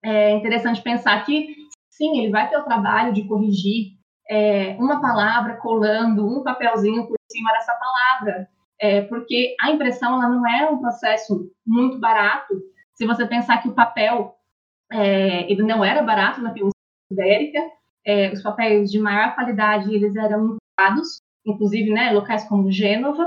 é 0.04 0.32
interessante 0.32 0.82
pensar 0.82 1.24
que, 1.26 1.56
sim, 1.90 2.20
ele 2.20 2.32
vai 2.32 2.50
ter 2.50 2.58
o 2.58 2.64
trabalho 2.64 3.14
de 3.14 3.24
corrigir 3.28 3.96
é, 4.30 4.76
uma 4.80 5.02
palavra 5.02 5.58
colando 5.58 6.28
um 6.28 6.44
papelzinho 6.44 7.08
por 7.08 7.16
cima 7.32 7.52
dessa 7.54 7.74
palavra, 7.74 8.50
é, 8.80 9.02
porque 9.02 9.56
a 9.62 9.72
impressão 9.72 10.16
ela 10.16 10.30
não 10.30 10.48
é 10.48 10.70
um 10.70 10.80
processo 10.80 11.52
muito 11.66 12.00
barato. 12.00 12.54
Se 12.94 13.06
você 13.06 13.26
pensar 13.26 13.62
que 13.62 13.70
o 13.70 13.74
papel 13.74 14.36
é, 14.92 15.50
ele 15.52 15.64
não 15.64 15.84
era 15.84 16.02
barato 16.02 16.42
na 16.42 16.50
Península 16.50 16.74
Ibérica, 17.12 17.60
é, 18.06 18.32
os 18.32 18.42
papéis 18.42 18.92
de 18.92 19.00
maior 19.00 19.34
qualidade 19.34 19.94
eles 19.94 20.16
eram 20.16 20.58
importados 20.78 21.20
inclusive, 21.46 21.92
né, 21.92 22.12
locais 22.12 22.44
como 22.46 22.72
Gênova. 22.72 23.26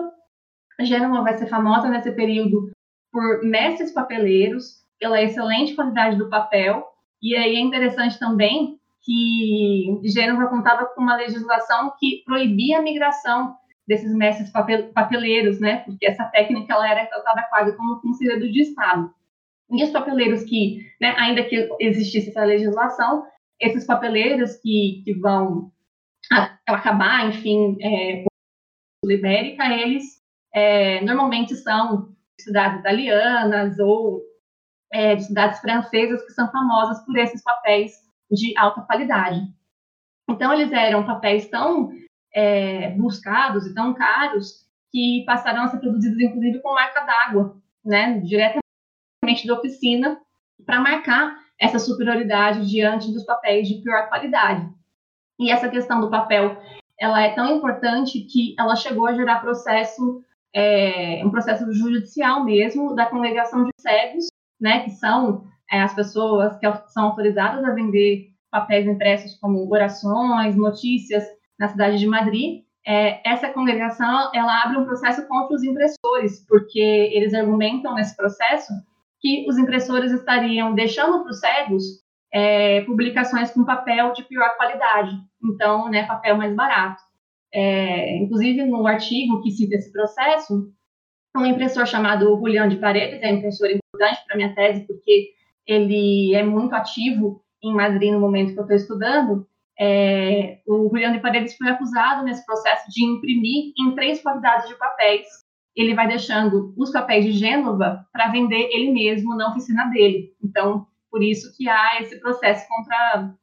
Gênova 0.81 1.23
vai 1.23 1.37
ser 1.37 1.47
famosa 1.47 1.89
nesse 1.89 2.13
período 2.13 2.71
por 3.13 3.43
mestres 3.45 3.93
papeleiros, 3.93 4.83
pela 4.99 5.23
excelente 5.23 5.75
qualidade 5.75 6.17
do 6.17 6.29
papel, 6.29 6.87
e 7.23 7.35
aí 7.37 7.57
é 7.57 7.61
interessante 7.61 8.19
também 8.19 8.79
que 9.03 10.01
Gênova 10.05 10.49
contava 10.49 10.87
com 10.87 11.01
uma 11.01 11.17
legislação 11.17 11.93
que 11.99 12.23
proibia 12.25 12.79
a 12.79 12.83
migração 12.83 13.57
desses 13.87 14.15
mestres 14.15 14.51
papeleiros, 14.93 15.59
né, 15.61 15.79
porque 15.79 16.07
essa 16.07 16.25
técnica 16.25 16.75
ela 16.75 16.91
era 16.91 17.07
tratada 17.07 17.47
quase 17.49 17.77
como 17.77 18.01
um 18.05 18.13
de 18.13 18.61
Estado. 18.61 19.11
E 19.71 19.83
os 19.83 19.91
papeleiros 19.91 20.45
que, 20.45 20.87
né, 21.01 21.15
ainda 21.17 21.43
que 21.45 21.69
existisse 21.81 22.31
essa 22.31 22.45
legislação, 22.45 23.25
esses 23.61 23.87
papeleiros 23.87 24.57
que, 24.57 25.03
que 25.05 25.15
vão 25.15 25.71
acabar, 26.67 27.29
enfim, 27.29 27.77
é, 27.81 28.25
Ibérica, 29.05 29.65
eles 29.73 30.05
é, 30.53 31.01
normalmente 31.03 31.55
são 31.57 32.15
cidades 32.41 32.81
italianas 32.81 33.79
ou 33.79 34.23
é, 34.93 35.15
de 35.15 35.25
cidades 35.25 35.61
francesas 35.61 36.25
que 36.25 36.33
são 36.33 36.51
famosas 36.51 37.05
por 37.05 37.17
esses 37.17 37.43
papéis 37.43 37.93
de 38.31 38.57
alta 38.57 38.83
qualidade. 38.83 39.41
Então, 40.29 40.53
eles 40.53 40.71
eram 40.73 41.07
papéis 41.07 41.49
tão 41.49 41.91
é, 42.35 42.91
buscados 42.91 43.67
e 43.67 43.75
tão 43.75 43.95
caros 43.95 44.67
que 44.91 45.25
passaram 45.27 45.63
a 45.63 45.69
ser 45.69 45.79
produzidos, 45.79 46.21
inclusive, 46.21 46.61
com 46.61 46.75
marca 46.75 47.01
d'água, 47.01 47.57
né, 47.85 48.21
diretamente 48.21 48.63
da 49.47 49.55
oficina, 49.55 50.21
para 50.65 50.81
marcar 50.81 51.39
essa 51.59 51.79
superioridade 51.79 52.69
diante 52.69 53.13
dos 53.13 53.25
papéis 53.25 53.69
de 53.69 53.83
pior 53.83 54.09
qualidade. 54.09 54.69
E 55.39 55.51
essa 55.51 55.69
questão 55.69 56.01
do 56.01 56.11
papel, 56.11 56.57
ela 56.99 57.23
é 57.23 57.35
tão 57.35 57.57
importante 57.57 58.21
que 58.21 58.55
ela 58.59 58.75
chegou 58.75 59.07
a 59.07 59.15
gerar 59.15 59.41
processo, 59.41 60.23
é, 60.55 61.23
um 61.25 61.31
processo 61.31 61.71
judicial 61.73 62.45
mesmo, 62.45 62.95
da 62.95 63.07
congregação 63.07 63.65
de 63.65 63.71
cegos, 63.79 64.27
né, 64.61 64.81
que 64.81 64.91
são 64.91 65.45
é, 65.71 65.81
as 65.81 65.95
pessoas 65.95 66.57
que 66.59 66.67
são 66.89 67.05
autorizadas 67.05 67.65
a 67.65 67.71
vender 67.71 68.31
papéis 68.51 68.87
impressos 68.87 69.35
como 69.39 69.71
orações, 69.71 70.57
notícias 70.57 71.25
na 71.59 71.69
cidade 71.69 71.99
de 71.99 72.07
Madrid, 72.07 72.65
é, 72.87 73.21
essa 73.29 73.51
congregação 73.51 74.31
ela 74.35 74.63
abre 74.63 74.79
um 74.79 74.87
processo 74.87 75.27
contra 75.29 75.55
os 75.55 75.63
impressores, 75.63 76.45
porque 76.49 76.81
eles 76.81 77.35
argumentam 77.35 77.95
nesse 77.95 78.17
processo 78.17 78.73
que 79.21 79.45
os 79.49 79.59
impressores 79.59 80.11
estariam 80.11 80.75
deixando 80.75 81.21
para 81.23 81.31
os 81.31 81.39
cegos 81.39 81.85
é, 82.33 82.83
publicações 82.83 83.51
com 83.51 83.65
papel 83.65 84.13
de 84.13 84.25
pior 84.25 84.57
qualidade, 84.57 85.17
então, 85.43 85.89
né, 85.89 86.07
papel 86.07 86.37
mais 86.37 86.55
barato. 86.55 87.03
É, 87.53 88.17
inclusive, 88.19 88.65
no 88.65 88.87
artigo 88.87 89.43
que 89.43 89.51
cita 89.51 89.77
esse 89.77 89.91
processo, 89.91 90.71
um 91.37 91.47
impressor 91.47 91.87
chamado 91.87 92.37
Julião 92.37 92.69
de 92.69 92.77
Paredes, 92.77 93.21
é 93.23 93.33
um 93.33 93.37
impressor 93.37 93.69
importante 93.71 94.21
para 94.27 94.37
minha 94.37 94.55
tese, 94.55 94.87
porque 94.87 95.31
ele 95.67 96.35
é 96.35 96.43
muito 96.43 96.75
ativo 96.75 97.43
em 97.63 97.75
Madrid 97.75 98.13
no 98.13 98.21
momento 98.21 98.53
que 98.53 98.59
eu 98.59 98.63
estou 98.63 98.77
estudando, 98.77 99.47
é, 99.79 100.59
o 100.67 100.89
Julião 100.89 101.13
de 101.13 101.21
Paredes 101.21 101.57
foi 101.57 101.69
acusado 101.69 102.25
nesse 102.25 102.45
processo 102.45 102.91
de 102.91 103.05
imprimir 103.05 103.73
em 103.79 103.95
três 103.95 104.21
qualidades 104.21 104.69
de 104.69 104.75
papéis. 104.75 105.27
Ele 105.77 105.95
vai 105.95 106.09
deixando 106.09 106.75
os 106.77 106.91
papéis 106.91 107.25
de 107.25 107.33
Gênova 107.33 108.05
para 108.13 108.29
vender 108.29 108.69
ele 108.73 108.93
mesmo 108.93 109.37
na 109.37 109.51
oficina 109.51 109.85
dele. 109.87 110.33
Então, 110.43 110.88
por 111.11 111.23
isso 111.23 111.55
que 111.57 111.69
há 111.69 112.01
esse 112.01 112.19
processo 112.21 112.67
contra, 112.69 113.35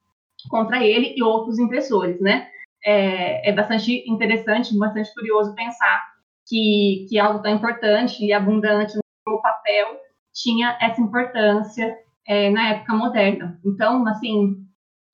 contra 0.49 0.83
ele 0.83 1.13
e 1.15 1.23
outros 1.23 1.59
impressores, 1.59 2.19
né? 2.19 2.49
É, 2.83 3.49
é 3.49 3.53
bastante 3.53 4.03
interessante, 4.09 4.77
bastante 4.77 5.13
curioso 5.13 5.55
pensar 5.55 6.03
que, 6.47 7.07
que 7.09 7.17
algo 7.17 7.41
tão 7.41 7.55
importante 7.55 8.23
e 8.23 8.31
abundante 8.31 8.93
como 9.25 9.37
o 9.37 9.41
papel 9.41 9.99
tinha 10.33 10.77
essa 10.79 11.01
importância 11.01 11.97
é, 12.27 12.49
na 12.49 12.69
época 12.69 12.93
moderna. 12.93 13.59
Então, 13.65 14.05
assim, 14.07 14.65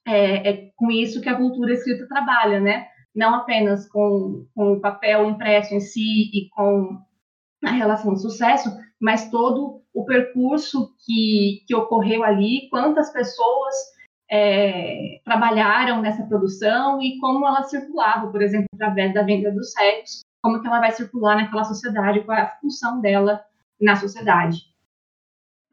é, 0.05 0.49
é, 0.49 0.71
com 0.75 0.91
isso 0.91 1.21
que 1.21 1.29
a 1.29 1.37
cultura 1.37 1.73
escrita 1.73 2.07
trabalha, 2.07 2.59
né? 2.59 2.87
Não 3.15 3.35
apenas 3.35 3.87
com, 3.87 4.47
com 4.55 4.73
o 4.73 4.81
papel 4.81 5.29
impresso 5.29 5.73
em 5.73 5.79
si 5.79 6.29
e 6.33 6.49
com 6.49 6.99
a 7.63 7.71
relação 7.71 8.13
de 8.13 8.21
sucesso, 8.21 8.69
mas 8.99 9.29
todo 9.29 9.80
o 9.93 10.05
percurso 10.05 10.93
que, 11.05 11.63
que 11.67 11.75
ocorreu 11.75 12.23
ali, 12.23 12.69
quantas 12.69 13.11
pessoas 13.11 13.75
é, 14.29 15.19
trabalharam 15.25 16.01
nessa 16.01 16.23
produção 16.23 17.01
e 17.01 17.19
como 17.19 17.45
ela 17.45 17.63
circulava, 17.63 18.31
por 18.31 18.41
exemplo, 18.41 18.67
através 18.73 19.13
da 19.13 19.23
venda 19.23 19.51
dos 19.51 19.73
cegos, 19.73 20.21
como 20.41 20.61
que 20.61 20.67
ela 20.67 20.79
vai 20.79 20.91
circular 20.91 21.35
naquela 21.35 21.65
sociedade, 21.65 22.23
qual 22.23 22.37
é 22.37 22.41
a 22.41 22.59
função 22.61 23.01
dela 23.01 23.43
na 23.79 23.95
sociedade. 23.95 24.71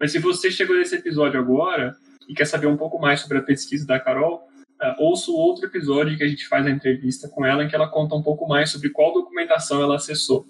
Mas 0.00 0.12
se 0.12 0.18
você 0.18 0.50
chegou 0.50 0.76
nesse 0.76 0.96
episódio 0.96 1.38
agora 1.40 1.96
e 2.28 2.34
quer 2.34 2.46
saber 2.46 2.66
um 2.66 2.76
pouco 2.76 2.98
mais 2.98 3.20
sobre 3.20 3.38
a 3.38 3.42
pesquisa 3.42 3.86
da 3.86 4.00
Carol, 4.00 4.48
uh, 4.82 5.02
ouça 5.02 5.30
o 5.30 5.36
outro 5.36 5.66
episódio 5.66 6.16
que 6.16 6.24
a 6.24 6.28
gente 6.28 6.46
faz 6.46 6.66
a 6.66 6.70
entrevista 6.70 7.28
com 7.28 7.44
ela, 7.44 7.64
em 7.64 7.68
que 7.68 7.74
ela 7.74 7.88
conta 7.88 8.14
um 8.14 8.22
pouco 8.22 8.46
mais 8.46 8.70
sobre 8.70 8.90
qual 8.90 9.12
documentação 9.12 9.82
ela 9.82 9.96
acessou. 9.96 10.46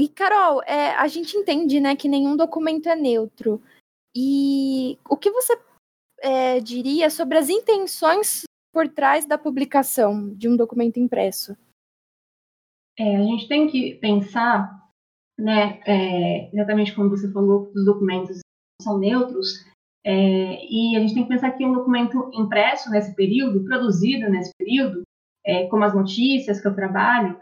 E, 0.00 0.08
Carol, 0.08 0.62
é, 0.62 0.94
a 0.94 1.06
gente 1.08 1.36
entende 1.36 1.78
né, 1.78 1.94
que 1.94 2.08
nenhum 2.08 2.34
documento 2.34 2.88
é 2.88 2.96
neutro. 2.96 3.62
E 4.16 4.98
o 5.08 5.14
que 5.14 5.30
você 5.30 5.60
é, 6.22 6.58
diria 6.58 7.10
sobre 7.10 7.36
as 7.36 7.50
intenções 7.50 8.44
por 8.72 8.88
trás 8.88 9.26
da 9.26 9.36
publicação 9.36 10.32
de 10.34 10.48
um 10.48 10.56
documento 10.56 10.98
impresso? 10.98 11.54
É, 12.98 13.16
a 13.16 13.22
gente 13.22 13.46
tem 13.46 13.68
que 13.68 13.96
pensar, 13.96 14.70
né, 15.38 15.80
é, 15.86 16.50
exatamente 16.50 16.94
como 16.94 17.10
você 17.10 17.30
falou, 17.30 17.70
os 17.74 17.84
documentos 17.84 18.40
são 18.82 18.98
neutros, 18.98 19.64
é, 20.02 20.64
e 20.64 20.96
a 20.96 21.00
gente 21.00 21.12
tem 21.12 21.24
que 21.24 21.28
pensar 21.28 21.50
que 21.52 21.64
um 21.64 21.74
documento 21.74 22.30
impresso 22.32 22.90
nesse 22.90 23.14
período, 23.14 23.64
produzido 23.64 24.30
nesse 24.30 24.50
período, 24.56 25.02
é, 25.44 25.66
como 25.66 25.84
as 25.84 25.94
notícias 25.94 26.60
que 26.60 26.66
eu 26.66 26.74
trabalho, 26.74 27.38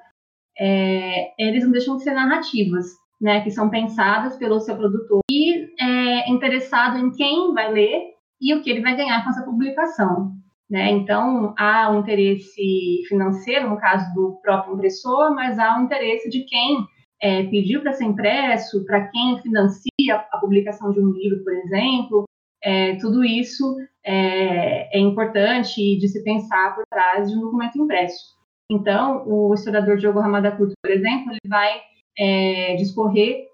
é, 0.58 1.32
eles 1.38 1.64
não 1.64 1.72
deixam 1.72 1.96
de 1.96 2.02
ser 2.02 2.12
narrativas, 2.12 2.86
né, 3.20 3.40
que 3.40 3.50
são 3.50 3.68
pensadas 3.68 4.36
pelo 4.36 4.60
seu 4.60 4.76
produtor 4.76 5.20
e 5.30 5.68
é 5.80 6.30
interessado 6.30 6.98
em 6.98 7.10
quem 7.12 7.52
vai 7.52 7.72
ler 7.72 8.02
e 8.40 8.54
o 8.54 8.62
que 8.62 8.70
ele 8.70 8.80
vai 8.80 8.96
ganhar 8.96 9.24
com 9.24 9.30
essa 9.30 9.44
publicação. 9.44 10.32
Né? 10.70 10.90
Então, 10.90 11.54
há 11.58 11.90
um 11.90 12.00
interesse 12.00 13.02
financeiro, 13.08 13.70
no 13.70 13.78
caso 13.78 14.12
do 14.14 14.38
próprio 14.42 14.74
impressor, 14.74 15.34
mas 15.34 15.58
há 15.58 15.78
um 15.78 15.84
interesse 15.84 16.28
de 16.28 16.44
quem 16.44 16.86
é, 17.20 17.44
pediu 17.44 17.80
para 17.80 17.92
ser 17.92 18.04
impresso, 18.04 18.84
para 18.84 19.08
quem 19.08 19.40
financia 19.42 20.26
a 20.30 20.38
publicação 20.38 20.92
de 20.92 21.00
um 21.00 21.10
livro, 21.10 21.42
por 21.42 21.52
exemplo, 21.52 22.24
é, 22.62 22.96
tudo 22.96 23.24
isso 23.24 23.76
é, 24.04 24.96
é, 24.96 25.00
importante 25.00 25.98
de 25.98 26.08
se 26.08 26.22
pensar 26.22 26.74
por 26.74 26.84
trás 26.90 27.30
de 27.30 27.36
um 27.36 27.40
documento 27.40 27.78
impresso. 27.78 28.37
Então, 28.70 29.26
o 29.26 29.54
historiador 29.54 29.96
Diogo 29.96 30.20
Ramada 30.20 30.52
Curto, 30.52 30.74
por 30.82 30.90
exemplo, 30.90 31.32
ele 31.32 31.40
vai 31.48 31.80
é, 32.18 32.76
discorrer 32.76 33.46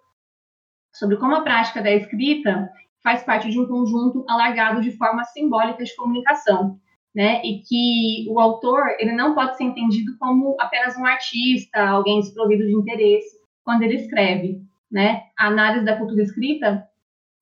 sobre 0.93 1.17
como 1.17 1.37
a 1.37 1.43
prática 1.43 1.83
da 1.83 1.91
escrita 1.93 2.71
faz 3.03 3.23
parte 3.23 3.51
de 3.51 3.61
um 3.61 3.67
conjunto 3.67 4.25
alargado 4.29 4.81
de 4.81 4.97
formas 4.97 5.33
simbólicas 5.33 5.89
de 5.89 5.97
comunicação, 5.97 6.79
né? 7.15 7.43
E 7.45 7.61
que 7.61 8.27
o 8.31 8.41
autor 8.41 8.83
ele 8.99 9.13
não 9.13 9.35
pode 9.35 9.57
ser 9.57 9.65
entendido 9.65 10.17
como 10.19 10.57
apenas 10.59 10.97
um 10.97 11.05
artista, 11.05 11.81
alguém 11.87 12.21
desprovido 12.21 12.65
de 12.65 12.75
interesse 12.75 13.39
quando 13.63 13.83
ele 13.83 13.97
escreve, 13.97 14.63
né? 14.91 15.25
A 15.39 15.49
análise 15.49 15.85
da 15.85 15.97
cultura 15.97 16.23
escrita 16.23 16.89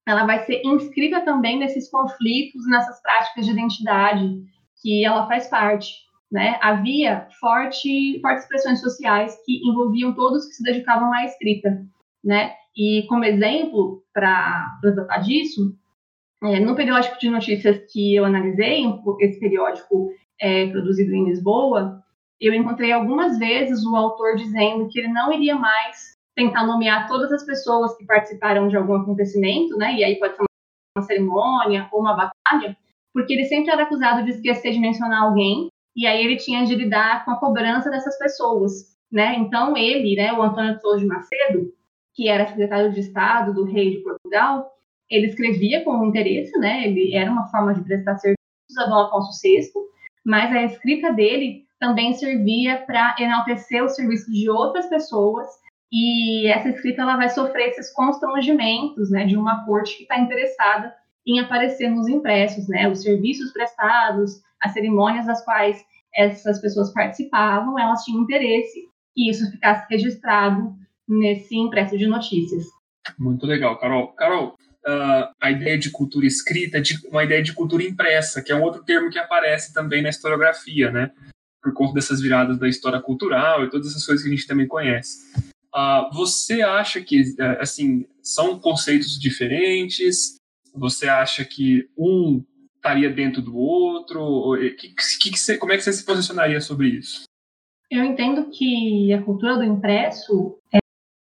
ela 0.06 0.26
vai 0.26 0.40
ser 0.40 0.62
inscrita 0.64 1.20
também 1.20 1.58
nesses 1.58 1.88
conflitos, 1.88 2.66
nessas 2.66 3.00
práticas 3.00 3.46
de 3.46 3.52
identidade 3.52 4.42
que 4.80 5.04
ela 5.04 5.28
faz 5.28 5.46
parte. 5.48 5.92
Né? 6.32 6.58
Havia 6.62 7.28
forte, 7.38 8.18
fortes 8.22 8.48
pressões 8.48 8.80
sociais 8.80 9.36
que 9.44 9.60
envolviam 9.68 10.14
todos 10.14 10.46
que 10.46 10.54
se 10.54 10.62
dedicavam 10.62 11.12
à 11.12 11.26
escrita. 11.26 11.84
Né? 12.24 12.54
E 12.74 13.04
como 13.06 13.24
exemplo, 13.24 14.02
para 14.14 14.78
tratar 14.80 15.18
disso, 15.18 15.76
é, 16.42 16.58
no 16.58 16.74
periódico 16.74 17.18
de 17.18 17.28
notícias 17.28 17.84
que 17.92 18.14
eu 18.14 18.24
analisei, 18.24 18.82
esse 19.20 19.38
periódico 19.38 20.10
é, 20.40 20.68
produzido 20.68 21.14
em 21.14 21.26
Lisboa, 21.26 22.02
eu 22.40 22.54
encontrei 22.54 22.92
algumas 22.92 23.38
vezes 23.38 23.84
o 23.84 23.94
autor 23.94 24.34
dizendo 24.36 24.88
que 24.88 24.98
ele 24.98 25.08
não 25.08 25.32
iria 25.32 25.54
mais 25.54 26.16
tentar 26.34 26.66
nomear 26.66 27.06
todas 27.06 27.30
as 27.30 27.44
pessoas 27.44 27.96
que 27.96 28.06
participaram 28.06 28.68
de 28.68 28.76
algum 28.76 28.94
acontecimento, 28.94 29.76
né? 29.76 29.94
E 29.94 30.02
aí 30.02 30.16
pode 30.18 30.34
ser 30.34 30.42
uma 30.96 31.04
cerimônia 31.04 31.88
ou 31.92 32.00
uma 32.00 32.14
batalha, 32.14 32.76
porque 33.12 33.34
ele 33.34 33.44
sempre 33.44 33.70
era 33.70 33.82
acusado 33.82 34.24
de 34.24 34.30
esquecer 34.30 34.72
de 34.72 34.80
mencionar 34.80 35.22
alguém, 35.22 35.68
e 35.94 36.06
aí 36.06 36.24
ele 36.24 36.36
tinha 36.36 36.64
de 36.64 36.74
lidar 36.74 37.24
com 37.24 37.30
a 37.32 37.38
cobrança 37.38 37.90
dessas 37.90 38.18
pessoas, 38.18 38.96
né? 39.10 39.36
Então 39.36 39.76
ele, 39.76 40.16
né, 40.16 40.32
o 40.32 40.42
Antônio 40.42 40.74
de 40.74 40.80
Souza 40.80 41.00
de 41.00 41.06
Macedo, 41.06 41.72
que 42.14 42.28
era 42.28 42.46
secretário 42.46 42.92
de 42.92 43.00
Estado 43.00 43.52
do 43.54 43.64
rei 43.64 43.90
de 43.90 44.02
Portugal, 44.02 44.72
ele 45.10 45.26
escrevia 45.26 45.84
com 45.84 46.04
interesse, 46.06 46.58
né? 46.58 46.86
Ele 46.86 47.14
era 47.14 47.30
uma 47.30 47.46
forma 47.48 47.74
de 47.74 47.82
prestar 47.82 48.16
serviços 48.16 48.78
a 48.78 48.86
Dom 48.86 49.00
Afonso 49.00 49.30
VI, 49.42 49.70
mas 50.24 50.50
a 50.52 50.64
escrita 50.64 51.12
dele 51.12 51.66
também 51.78 52.14
servia 52.14 52.78
para 52.86 53.14
enaltecer 53.18 53.84
os 53.84 53.94
serviços 53.94 54.32
de 54.32 54.48
outras 54.48 54.86
pessoas 54.86 55.48
e 55.92 56.46
essa 56.46 56.70
escrita 56.70 57.02
ela 57.02 57.16
vai 57.16 57.28
sofrer 57.28 57.68
esses 57.68 57.92
constrangimentos 57.92 59.10
né, 59.10 59.26
de 59.26 59.36
uma 59.36 59.66
corte 59.66 59.96
que 59.96 60.02
está 60.04 60.18
interessada 60.18 60.94
em 61.26 61.40
aparecer 61.40 61.88
nos 61.88 62.08
impressos, 62.08 62.68
né, 62.68 62.88
os 62.88 63.02
serviços 63.02 63.52
prestados, 63.52 64.40
as 64.60 64.72
cerimônias 64.72 65.26
das 65.26 65.44
quais 65.44 65.82
essas 66.14 66.60
pessoas 66.60 66.92
participavam, 66.92 67.78
elas 67.78 68.04
tinham 68.04 68.22
interesse 68.22 68.88
que 69.14 69.30
isso 69.30 69.50
ficasse 69.50 69.86
registrado 69.90 70.74
nesse 71.08 71.56
impresso 71.56 71.96
de 71.96 72.06
notícias. 72.06 72.64
Muito 73.18 73.46
legal, 73.46 73.78
Carol. 73.78 74.08
Carol, 74.08 74.56
uh, 74.86 75.32
a 75.40 75.50
ideia 75.50 75.78
de 75.78 75.90
cultura 75.90 76.26
escrita 76.26 76.80
de 76.80 76.98
uma 77.08 77.24
ideia 77.24 77.42
de 77.42 77.52
cultura 77.52 77.82
impressa, 77.82 78.42
que 78.42 78.52
é 78.52 78.56
um 78.56 78.62
outro 78.62 78.82
termo 78.84 79.10
que 79.10 79.18
aparece 79.18 79.72
também 79.72 80.02
na 80.02 80.08
historiografia, 80.08 80.90
né? 80.90 81.10
Por 81.62 81.72
conta 81.72 81.94
dessas 81.94 82.20
viradas 82.20 82.58
da 82.58 82.68
história 82.68 83.00
cultural 83.00 83.64
e 83.64 83.70
todas 83.70 83.88
essas 83.88 84.04
coisas 84.04 84.22
que 84.22 84.30
a 84.30 84.34
gente 84.34 84.46
também 84.46 84.66
conhece. 84.66 85.18
Uh, 85.74 86.12
você 86.12 86.62
acha 86.62 87.00
que, 87.00 87.22
uh, 87.22 87.60
assim, 87.60 88.06
são 88.22 88.58
conceitos 88.58 89.18
diferentes? 89.18 90.36
Você 90.74 91.08
acha 91.08 91.44
que 91.44 91.88
um 91.96 92.44
estaria 92.76 93.10
dentro 93.10 93.40
do 93.40 93.56
outro? 93.56 94.56
Que, 94.78 94.88
que, 94.88 95.30
que 95.30 95.38
você, 95.38 95.56
como 95.56 95.72
é 95.72 95.76
que 95.76 95.82
você 95.82 95.92
se 95.92 96.04
posicionaria 96.04 96.60
sobre 96.60 96.88
isso? 96.88 97.24
Eu 97.90 98.04
entendo 98.04 98.50
que 98.50 99.12
a 99.12 99.22
cultura 99.22 99.56
do 99.56 99.64
impresso 99.64 100.58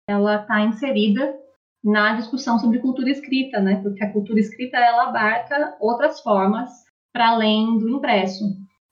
ela 0.10 0.41
está 0.41 0.62
inserida 0.62 1.38
na 1.84 2.15
discussão 2.15 2.60
sobre 2.60 2.80
cultura 2.80 3.10
escrita, 3.10 3.60
né? 3.62 3.82
Porque 3.82 4.04
a 4.04 4.12
cultura 4.12 4.39
escrita 4.39 4.78
ela 4.78 5.10
abarca 5.10 5.78
outras 5.80 6.19
formas 6.21 6.69
para 7.13 7.30
além 7.30 7.78
do 7.78 7.89
impresso. 7.89 8.43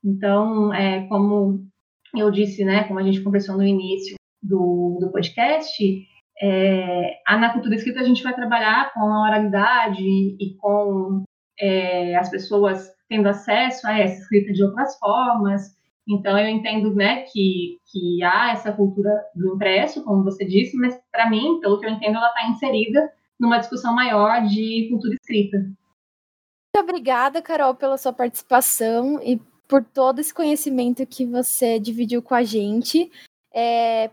Então, 0.03 0.73
é, 0.73 1.05
como 1.07 1.67
eu 2.15 2.31
disse, 2.31 2.63
né? 2.63 2.85
Como 2.85 2.99
a 2.99 3.03
gente 3.03 3.21
conversou 3.21 3.57
no 3.57 3.65
início 3.65 4.15
do, 4.41 4.97
do 5.01 5.11
podcast, 5.11 6.07
é, 6.41 7.19
na 7.37 7.51
cultura 7.51 7.75
escrita 7.75 7.99
a 7.99 8.03
gente 8.03 8.23
vai 8.23 8.33
trabalhar 8.33 8.93
com 8.93 9.01
a 9.01 9.23
oralidade 9.23 10.03
e 10.03 10.55
com 10.59 11.23
é, 11.59 12.15
as 12.15 12.29
pessoas 12.29 12.91
tendo 13.09 13.27
acesso 13.27 13.87
a 13.87 13.97
essa 13.97 14.21
escrita 14.21 14.53
de 14.53 14.63
outras 14.63 14.97
formas. 14.99 15.75
Então, 16.07 16.37
eu 16.37 16.47
entendo 16.47 16.93
né, 16.95 17.23
que, 17.23 17.77
que 17.91 18.23
há 18.23 18.51
essa 18.51 18.71
cultura 18.71 19.11
do 19.35 19.55
impresso, 19.55 20.03
como 20.03 20.23
você 20.23 20.45
disse, 20.45 20.77
mas, 20.77 20.97
para 21.11 21.29
mim, 21.29 21.59
pelo 21.59 21.79
que 21.79 21.85
eu 21.85 21.89
entendo, 21.89 22.15
ela 22.15 22.27
está 22.27 22.47
inserida 22.49 23.11
numa 23.39 23.57
discussão 23.57 23.93
maior 23.93 24.45
de 24.45 24.87
cultura 24.89 25.15
escrita. 25.15 25.57
Muito 25.57 26.89
obrigada, 26.89 27.41
Carol, 27.41 27.75
pela 27.75 27.97
sua 27.97 28.13
participação 28.13 29.21
e 29.21 29.37
por 29.67 29.83
todo 29.83 30.19
esse 30.19 30.33
conhecimento 30.33 31.05
que 31.05 31.25
você 31.25 31.77
dividiu 31.77 32.21
com 32.21 32.35
a 32.35 32.43
gente. 32.43 33.11
É, 33.53 34.09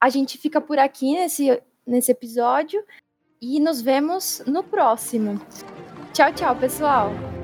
a 0.00 0.10
gente 0.10 0.36
fica 0.36 0.60
por 0.60 0.78
aqui 0.78 1.14
nesse, 1.14 1.62
nesse 1.88 2.12
episódio 2.12 2.84
e 3.40 3.58
nos 3.60 3.80
vemos 3.80 4.42
no 4.46 4.62
próximo. 4.62 5.40
Tchau, 6.12 6.32
tchau, 6.32 6.56
pessoal! 6.56 7.37